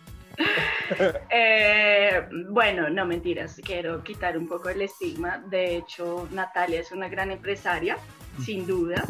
[1.30, 5.44] Eh, bueno, no mentiras, quiero quitar un poco el estigma.
[5.50, 7.98] De hecho, Natalia es una gran empresaria,
[8.44, 9.06] sin duda.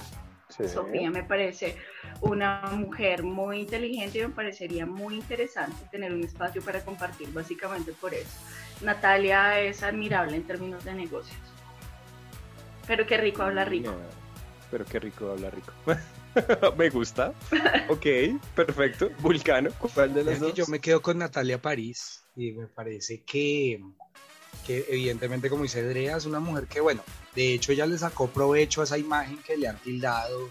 [0.50, 0.68] Sí.
[0.68, 1.78] Sofía me parece
[2.20, 7.94] una mujer muy inteligente y me parecería muy interesante tener un espacio para compartir, básicamente
[7.94, 8.38] por eso.
[8.82, 11.40] Natalia es admirable en términos de negocios.
[12.86, 13.92] Pero qué rico habla rico.
[13.92, 14.21] No,
[14.72, 15.74] pero qué rico habla rico.
[16.78, 17.34] me gusta.
[17.90, 18.06] Ok,
[18.56, 19.10] perfecto.
[19.20, 20.54] Vulcano, ¿cuál de las dos?
[20.54, 23.84] yo me quedo con Natalia París y me parece que,
[24.66, 27.04] que evidentemente como dice Andrea es una mujer que bueno,
[27.36, 30.50] de hecho ella le sacó provecho a esa imagen que le han tildado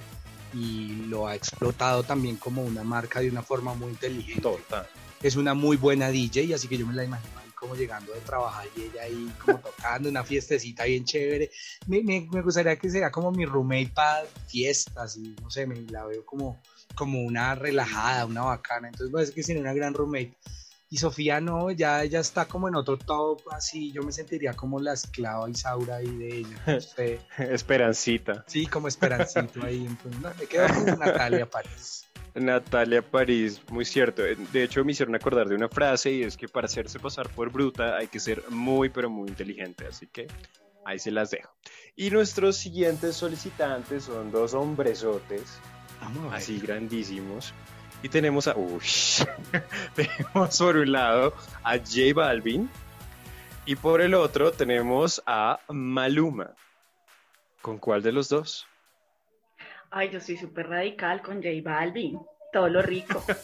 [0.53, 4.43] y lo ha explotado también como una marca de una forma muy inteligente.
[4.43, 4.87] Total.
[5.23, 8.67] Es una muy buena DJ, así que yo me la imagino como llegando de trabajar
[8.75, 11.51] y ella ahí como tocando una fiestecita bien chévere.
[11.87, 15.79] Me, me, me gustaría que sea como mi roommate para fiestas y no sé, me
[15.83, 16.61] la veo como,
[16.95, 18.89] como una relajada, una bacana.
[18.89, 20.35] Entonces parece que sería una gran roommate.
[20.93, 24.81] Y Sofía no, ya ella está como en otro top, así yo me sentiría como
[24.81, 26.81] la esclava Isaura ahí de ella.
[27.39, 28.45] Esperancita.
[28.49, 29.87] Sí, como Esperancito ahí.
[29.87, 32.10] Entonces, no, me quedo con Natalia París.
[32.35, 34.23] Natalia París, muy cierto.
[34.23, 37.51] De hecho, me hicieron acordar de una frase y es que para hacerse pasar por
[37.51, 39.87] bruta hay que ser muy, pero muy inteligente.
[39.87, 40.27] Así que
[40.85, 41.53] ahí se las dejo.
[41.97, 45.59] Y nuestros siguientes solicitantes son dos hombresotes,
[46.33, 47.53] así grandísimos.
[48.03, 48.57] Y tenemos a.
[48.57, 48.81] Uy,
[49.95, 52.71] tenemos por un lado a J Balvin.
[53.67, 56.55] Y por el otro tenemos a Maluma.
[57.61, 58.67] ¿Con cuál de los dos?
[59.91, 62.19] Ay, yo soy súper radical con J Balvin.
[62.53, 63.25] Todo lo rico.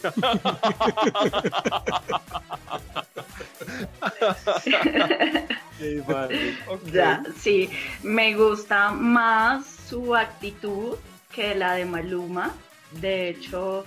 [6.90, 7.70] Ya, sí,
[8.02, 10.96] me gusta más su actitud
[11.30, 12.54] que la de Maluma.
[12.92, 13.84] De hecho,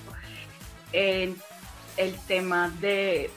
[0.93, 1.35] en
[1.97, 3.31] el tema de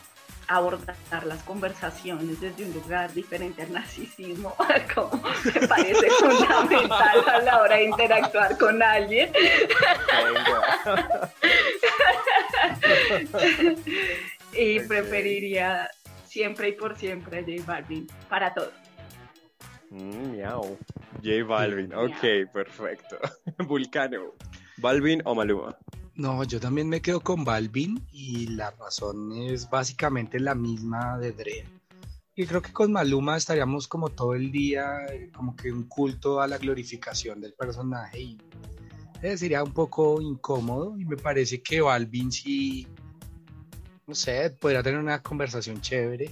[0.48, 4.54] abordar las conversaciones desde un lugar diferente al narcisismo,
[4.94, 9.32] como me parece fundamental a la hora de interactuar con alguien.
[14.52, 15.90] y preferiría
[16.26, 18.72] siempre y por siempre a J Balvin para todo.
[19.90, 20.78] Mm, miau.
[21.22, 23.18] J Balvin, ok, perfecto.
[23.68, 24.32] Vulcano.
[24.78, 25.76] ¿Balvin o Maluma?
[26.14, 31.32] No, yo también me quedo con Balvin y la razón es básicamente la misma de
[31.32, 31.64] Dre.
[32.34, 36.46] Y creo que con Maluma estaríamos como todo el día, como que un culto a
[36.46, 38.38] la glorificación del personaje y
[39.22, 42.86] eh, sería un poco incómodo y me parece que Balvin sí,
[44.06, 46.30] no sé, podría tener una conversación chévere.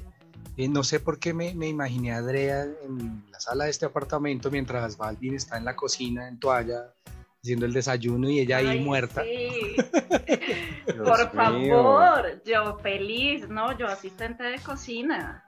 [0.56, 3.86] Eh, no sé por qué me, me, imaginé a Andrea en la sala de este
[3.86, 6.92] apartamento mientras Balvin está en la cocina en toalla
[7.42, 9.22] haciendo el desayuno y ella ahí muerta.
[9.22, 9.76] Sí.
[11.04, 13.76] Por favor, yo feliz, ¿no?
[13.78, 15.44] Yo asistente de cocina.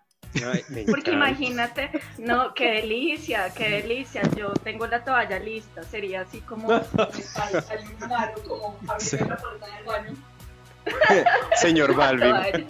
[0.90, 4.22] Porque imagínate, no, qué delicia, qué delicia.
[4.36, 6.68] Yo tengo la toalla lista, sería así como
[8.48, 10.16] como abrir la puerta del baño.
[11.56, 12.66] Señor Balvin.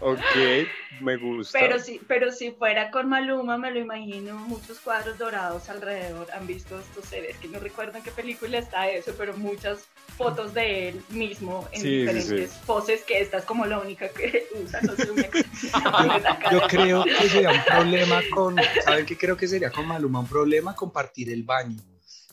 [0.00, 0.20] Ok,
[1.00, 1.58] me gusta.
[1.58, 6.26] Pero si, pero si fuera con Maluma, me lo imagino muchos cuadros dorados alrededor.
[6.32, 9.86] Han visto estos seres que no recuerdo en qué película está eso, pero muchas
[10.16, 14.80] fotos de él mismo en diferentes poses, que esta es como la única que usa.
[14.82, 15.06] No sé,
[16.52, 20.20] Yo creo que sería un problema con, ¿saben qué creo que sería con Maluma?
[20.20, 21.76] Un problema compartir el baño.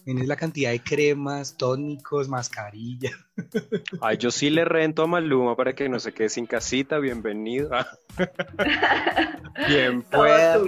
[0.04, 3.12] Tienes la cantidad de cremas, tónicos, mascarilla.
[4.02, 7.00] Ay, yo sí le rento a Maluma para que no se quede sin casita.
[7.00, 7.70] Bienvenido.
[9.68, 10.60] Bien pueda.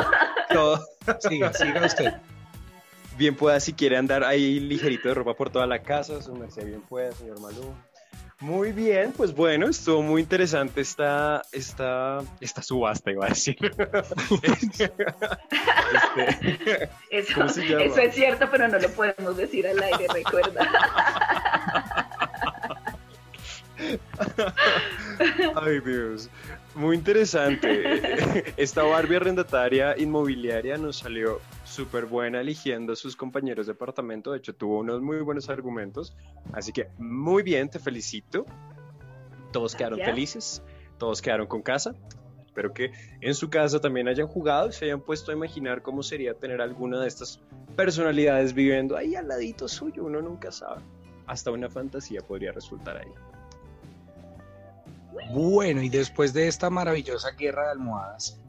[0.52, 0.82] Todo
[1.20, 2.14] Siga, siga usted.
[3.18, 6.22] Bien pueda si quiere andar ahí ligerito de ropa por toda la casa.
[6.22, 7.87] Su merced bien pueda, señor Maluma.
[8.40, 13.56] Muy bien, pues bueno, estuvo muy interesante esta, esta, esta subasta, iba a decir.
[16.50, 20.70] Este, eso, eso es cierto, pero no lo podemos decir al aire, recuerda.
[25.62, 26.28] Ay, Dios.
[26.74, 28.52] Muy interesante.
[28.56, 31.40] Esta Barbie arrendataria inmobiliaria nos salió
[31.78, 34.32] súper buena eligiendo a sus compañeros de departamento.
[34.32, 36.16] De hecho, tuvo unos muy buenos argumentos.
[36.52, 38.44] Así que muy bien, te felicito.
[39.52, 40.60] Todos quedaron felices,
[40.98, 41.94] todos quedaron con casa.
[42.44, 46.02] Espero que en su casa también hayan jugado y se hayan puesto a imaginar cómo
[46.02, 47.40] sería tener alguna de estas
[47.76, 50.04] personalidades viviendo ahí al ladito suyo.
[50.04, 50.82] Uno nunca sabe.
[51.28, 53.12] Hasta una fantasía podría resultar ahí.
[55.32, 58.40] Bueno, y después de esta maravillosa guerra de almohadas,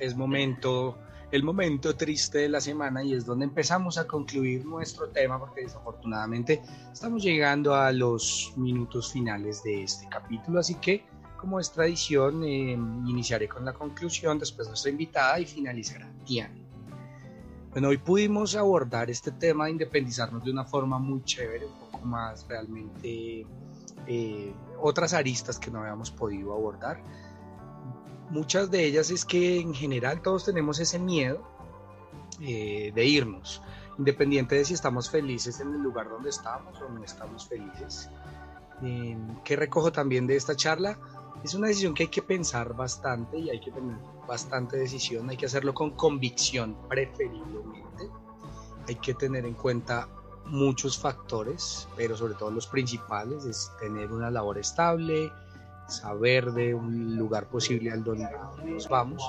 [0.00, 0.98] es momento
[1.34, 5.62] el momento triste de la semana y es donde empezamos a concluir nuestro tema porque
[5.62, 6.62] desafortunadamente
[6.92, 11.04] estamos llegando a los minutos finales de este capítulo, así que
[11.36, 12.74] como es tradición eh,
[13.08, 16.52] iniciaré con la conclusión, después nuestra invitada y finalizará Tian.
[17.72, 22.06] Bueno, hoy pudimos abordar este tema de independizarnos de una forma muy chévere, un poco
[22.06, 23.44] más realmente
[24.06, 27.02] eh, otras aristas que no habíamos podido abordar
[28.30, 31.42] muchas de ellas es que en general todos tenemos ese miedo
[32.40, 33.62] eh, de irnos,
[33.98, 38.10] independiente de si estamos felices en el lugar donde estamos o no estamos felices.
[38.82, 40.98] Eh, ¿Qué recojo también de esta charla?
[41.44, 43.96] Es una decisión que hay que pensar bastante y hay que tener
[44.26, 48.08] bastante decisión, hay que hacerlo con convicción preferiblemente,
[48.88, 50.08] hay que tener en cuenta
[50.46, 55.30] muchos factores, pero sobre todo los principales es tener una labor estable,
[55.88, 58.28] saber de un lugar posible al donde
[58.64, 59.22] nos vamos.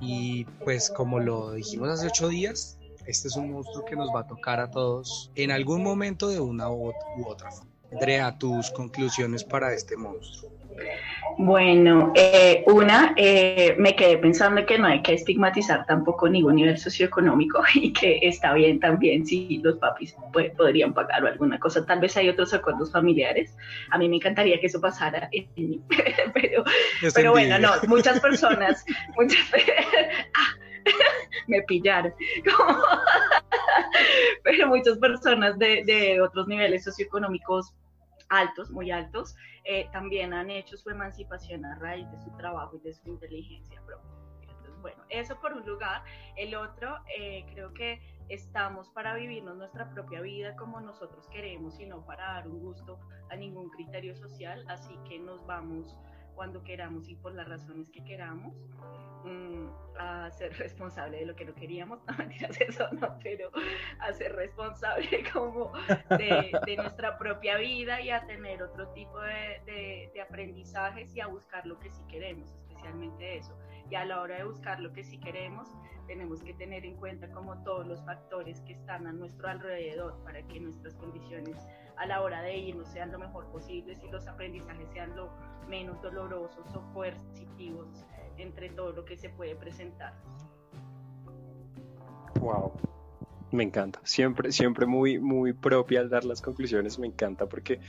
[0.00, 4.20] Y pues como lo dijimos hace ocho días, este es un monstruo que nos va
[4.20, 6.92] a tocar a todos en algún momento de una u
[7.26, 7.70] otra forma.
[7.92, 10.59] Andrea, tus conclusiones para este monstruo.
[11.38, 16.76] Bueno, eh, una, eh, me quedé pensando que no hay que estigmatizar tampoco ningún nivel
[16.76, 21.86] socioeconómico y que está bien también si los papis podrían pagar o alguna cosa.
[21.86, 23.56] Tal vez hay otros acuerdos familiares.
[23.90, 25.80] A mí me encantaría que eso pasara en mí,
[26.34, 26.64] pero,
[27.14, 28.84] pero bueno, no, muchas personas,
[29.16, 29.40] muchas,
[30.34, 30.56] ah,
[31.46, 32.12] me pillaron.
[34.42, 37.72] pero muchas personas de, de otros niveles socioeconómicos
[38.28, 39.34] altos, muy altos,
[39.64, 43.80] eh, también han hecho su emancipación a raíz de su trabajo y de su inteligencia
[43.84, 44.10] propia.
[44.40, 46.02] Entonces, bueno, eso por un lugar.
[46.36, 51.86] El otro, eh, creo que estamos para vivirnos nuestra propia vida como nosotros queremos y
[51.86, 52.98] no para dar un gusto
[53.28, 55.96] a ningún criterio social, así que nos vamos
[56.34, 58.54] cuando queramos y por las razones que queramos,
[59.24, 59.66] mm,
[59.98, 63.50] a ser responsable de lo que no queríamos, no mentiras eso no, pero
[64.00, 65.72] a ser responsable como
[66.10, 71.66] de, nuestra propia vida y a tener otro tipo de, de aprendizajes y a buscar
[71.66, 73.56] lo que sí queremos, especialmente eso.
[73.90, 75.68] Y a la hora de buscar lo que sí queremos,
[76.06, 80.42] tenemos que tener en cuenta como todos los factores que están a nuestro alrededor para
[80.46, 81.56] que nuestras condiciones
[81.96, 85.30] a la hora de irnos sean lo mejor posible y los aprendizajes sean lo
[85.68, 88.04] menos dolorosos o coercitivos
[88.38, 90.14] entre todo lo que se puede presentar.
[92.40, 92.72] Wow,
[93.50, 94.00] me encanta.
[94.04, 96.98] Siempre, siempre muy, muy propia al dar las conclusiones.
[96.98, 97.80] Me encanta porque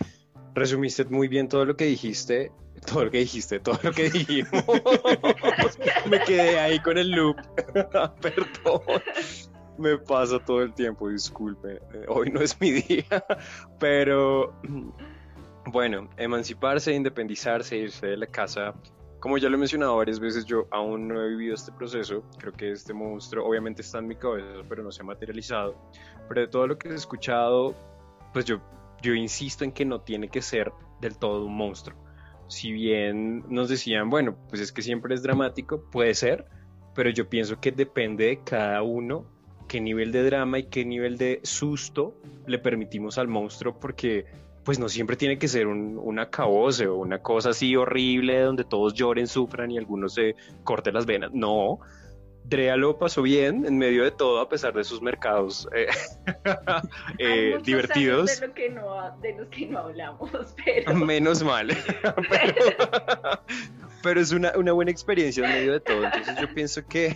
[0.53, 2.51] resumiste muy bien todo lo que dijiste,
[2.85, 4.51] todo lo que dijiste, todo lo que dijimos.
[6.09, 7.37] me quedé ahí con el loop.
[8.21, 8.81] Perdón.
[9.77, 11.81] Me pasa todo el tiempo, disculpe.
[11.93, 13.25] Eh, hoy no es mi día,
[13.79, 14.53] pero
[15.65, 18.73] bueno, emanciparse, independizarse, irse de la casa.
[19.19, 22.23] Como ya lo he mencionado varias veces, yo aún no he vivido este proceso.
[22.37, 25.75] Creo que este monstruo obviamente está en mi cabeza, pero no se ha materializado.
[26.27, 27.75] Pero de todo lo que he escuchado,
[28.33, 28.59] pues yo,
[29.01, 31.97] yo insisto en que no tiene que ser del todo un monstruo.
[32.51, 36.45] Si bien nos decían, bueno, pues es que siempre es dramático, puede ser,
[36.93, 39.25] pero yo pienso que depende de cada uno
[39.69, 42.13] qué nivel de drama y qué nivel de susto
[42.47, 44.25] le permitimos al monstruo, porque
[44.65, 48.93] pues no siempre tiene que ser un, un o una cosa así horrible donde todos
[48.95, 50.35] lloren, sufran y algunos se
[50.65, 51.31] corten las venas.
[51.33, 51.79] No,
[52.43, 55.87] Drea lo pasó bien en medio de todo a pesar de sus mercados eh,
[57.17, 58.39] eh, divertidos.
[58.39, 60.31] De, lo que no, de los que no hablamos,
[60.65, 60.93] pero...
[60.93, 61.69] Menos mal.
[64.03, 66.03] pero, es una, una buena experiencia en medio de todo.
[66.03, 67.15] Entonces yo pienso que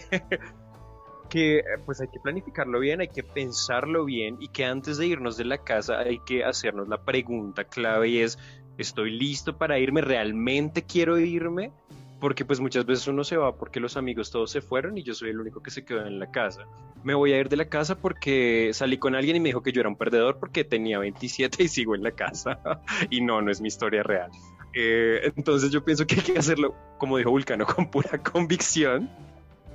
[1.29, 5.37] que pues hay que planificarlo bien, hay que pensarlo bien y que antes de irnos
[5.37, 8.39] de la casa hay que hacernos la pregunta clave y es,
[8.77, 10.01] ¿estoy listo para irme?
[10.01, 11.71] ¿Realmente quiero irme?
[12.19, 15.13] Porque pues muchas veces uno se va porque los amigos todos se fueron y yo
[15.13, 16.65] soy el único que se quedó en la casa.
[17.03, 19.71] Me voy a ir de la casa porque salí con alguien y me dijo que
[19.71, 22.59] yo era un perdedor porque tenía 27 y sigo en la casa.
[23.09, 24.31] y no, no es mi historia real.
[24.73, 29.09] Eh, entonces yo pienso que hay que hacerlo, como dijo Vulcano, con pura convicción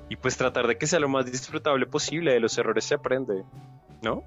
[0.09, 3.45] y pues tratar de que sea lo más disfrutable posible, de los errores se aprende,
[4.03, 4.25] ¿no?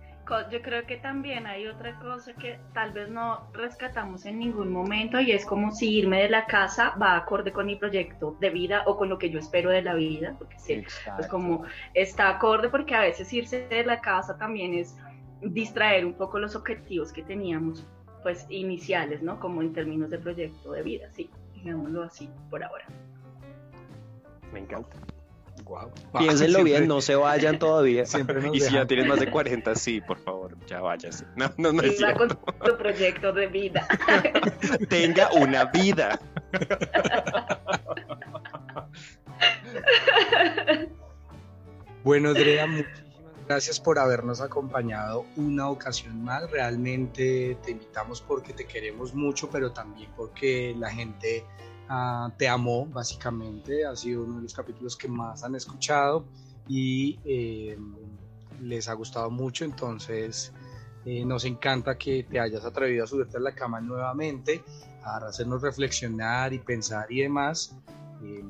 [0.49, 5.19] Yo creo que también hay otra cosa que tal vez no rescatamos en ningún momento
[5.19, 8.83] y es como si irme de la casa va acorde con mi proyecto de vida
[8.85, 10.83] o con lo que yo espero de la vida, porque sí,
[11.15, 11.63] pues como
[11.93, 14.97] está acorde porque a veces irse de la casa también es
[15.41, 17.85] distraer un poco los objetivos que teníamos
[18.23, 19.39] pues iniciales, ¿no?
[19.39, 22.85] Como en términos de proyecto de vida, sí, digámoslo así por ahora.
[24.51, 24.97] Me encanta.
[25.63, 25.91] Wow.
[26.17, 28.03] Piénsenlo bien, no se vayan todavía.
[28.53, 31.25] y si ya tienes más de 40, sí, por favor, ya váyase.
[31.35, 33.87] No, no, no es con tu proyecto de vida.
[34.89, 36.19] Tenga una vida.
[42.03, 43.03] bueno, Drea, muchísimas
[43.47, 46.49] gracias por habernos acompañado una ocasión más.
[46.51, 51.45] Realmente te invitamos porque te queremos mucho, pero también porque la gente
[51.89, 53.85] Ah, te amó, básicamente.
[53.85, 56.25] Ha sido uno de los capítulos que más han escuchado
[56.67, 57.77] y eh,
[58.61, 59.65] les ha gustado mucho.
[59.65, 60.53] Entonces,
[61.05, 64.63] eh, nos encanta que te hayas atrevido a subirte a la cama nuevamente,
[65.03, 67.75] a hacernos reflexionar y pensar y demás.
[68.23, 68.43] Eh,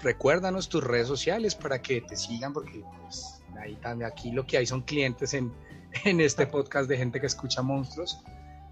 [0.00, 4.56] recuérdanos tus redes sociales para que te sigan, porque pues, ahí también aquí lo que
[4.56, 5.52] hay son clientes en,
[6.04, 8.18] en este podcast de gente que escucha monstruos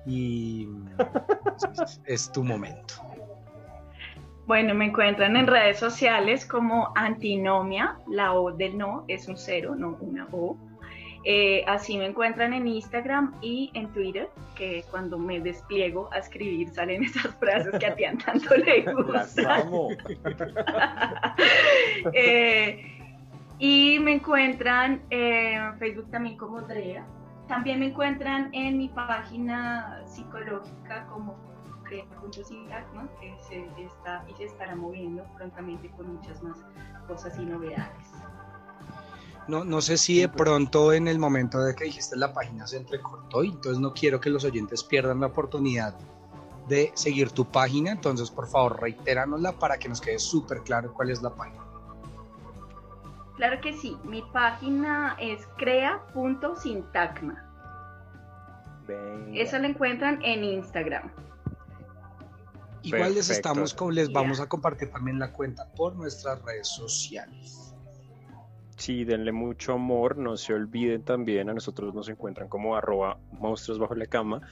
[0.06, 0.68] y
[2.06, 2.94] es tu momento.
[4.47, 9.74] Bueno, me encuentran en redes sociales como Antinomia, la O del no es un cero,
[9.76, 10.57] no una O.
[11.24, 16.68] Eh, así me encuentran en Instagram y en Twitter, que cuando me despliego a escribir
[16.68, 19.68] salen esas frases que a Tian tanto le gustan.
[22.12, 22.86] eh,
[23.59, 27.05] y me encuentran en Facebook también como Drea.
[27.49, 31.34] También me encuentran en mi página psicológica como
[31.89, 36.59] Crea.sintagma, que se está y se estará moviendo prontamente con muchas más
[37.07, 38.09] cosas y novedades.
[39.49, 42.78] No, no sé si de pronto en el momento de que dijiste la página se
[42.78, 45.95] entrecortó y entonces no quiero que los oyentes pierdan la oportunidad
[46.68, 51.11] de seguir tu página, entonces por favor reitéranosla para que nos quede súper claro cuál
[51.11, 51.62] es la página.
[53.37, 57.43] Claro que sí, mi página es crea.sintagma.
[59.34, 61.11] Esa la encuentran en Instagram.
[62.87, 67.74] Igual les estamos, les vamos a compartir también la cuenta por nuestras redes sociales.
[68.76, 73.78] Sí, denle mucho amor, no se olviden también, a nosotros nos encuentran como arroba monstruos
[73.78, 74.43] bajo la cama,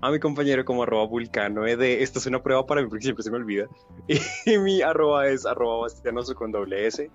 [0.00, 3.22] a mi compañero como arroba vulcano ed, esta es una prueba para mí porque siempre
[3.22, 3.66] se me olvida,
[4.46, 7.10] y, mi arroba es arroba bastianoso con doble S,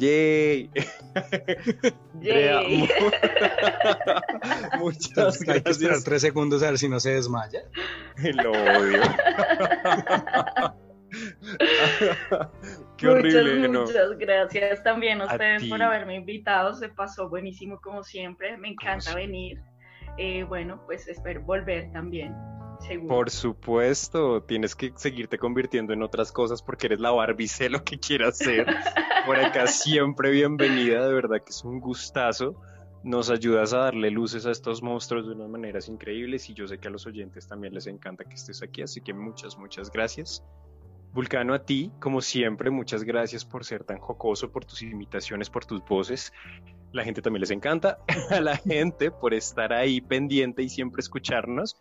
[0.00, 0.70] yay,
[2.20, 2.88] yay.
[4.78, 5.48] muchas gracias.
[5.48, 7.60] Hay que esperar tres segundos a ver si no se desmaya.
[8.42, 9.02] Lo odio.
[12.96, 16.74] Qué horrible, muchas, gracias también a ustedes por haberme invitado.
[16.74, 18.56] Se pasó buenísimo como siempre.
[18.56, 19.60] Me encanta venir.
[20.18, 22.34] Eh, bueno, pues espero volver también.
[22.80, 23.08] Seguro.
[23.08, 27.84] Por supuesto, tienes que seguirte convirtiendo en otras cosas porque eres la Barbie, sé lo
[27.84, 28.66] que quieras hacer.
[29.26, 32.60] Por acá siempre bienvenida, de verdad que es un gustazo.
[33.02, 36.78] Nos ayudas a darle luces a estos monstruos de unas maneras increíbles y yo sé
[36.78, 40.42] que a los oyentes también les encanta que estés aquí, así que muchas, muchas gracias.
[41.12, 45.64] Vulcano, a ti, como siempre, muchas gracias por ser tan jocoso, por tus imitaciones, por
[45.64, 46.32] tus voces.
[46.92, 47.98] La gente también les encanta.
[48.30, 51.76] A la gente por estar ahí pendiente y siempre escucharnos.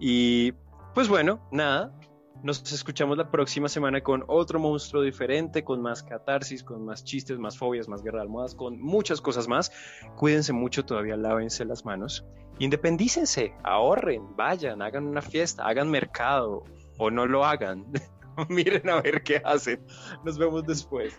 [0.00, 0.52] Y
[0.94, 1.94] pues bueno, nada.
[2.42, 7.38] Nos escuchamos la próxima semana con otro monstruo diferente, con más catarsis, con más chistes,
[7.38, 9.70] más fobias, más guerra de almohadas, con muchas cosas más.
[10.16, 12.24] Cuídense mucho, todavía lávense las manos.
[12.58, 16.64] Independícense, ahorren, vayan, hagan una fiesta, hagan mercado
[16.96, 17.84] o no lo hagan.
[18.48, 19.84] Miren a ver qué hacen.
[20.24, 21.14] Nos vemos después.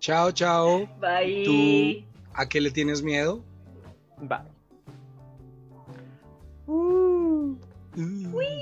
[0.00, 0.86] Chao, chao.
[1.00, 1.44] Bye.
[1.44, 3.42] ¿Tú a qué le tienes miedo?
[4.18, 4.55] Bye.
[7.98, 8.30] Ooh.
[8.36, 8.55] Whee!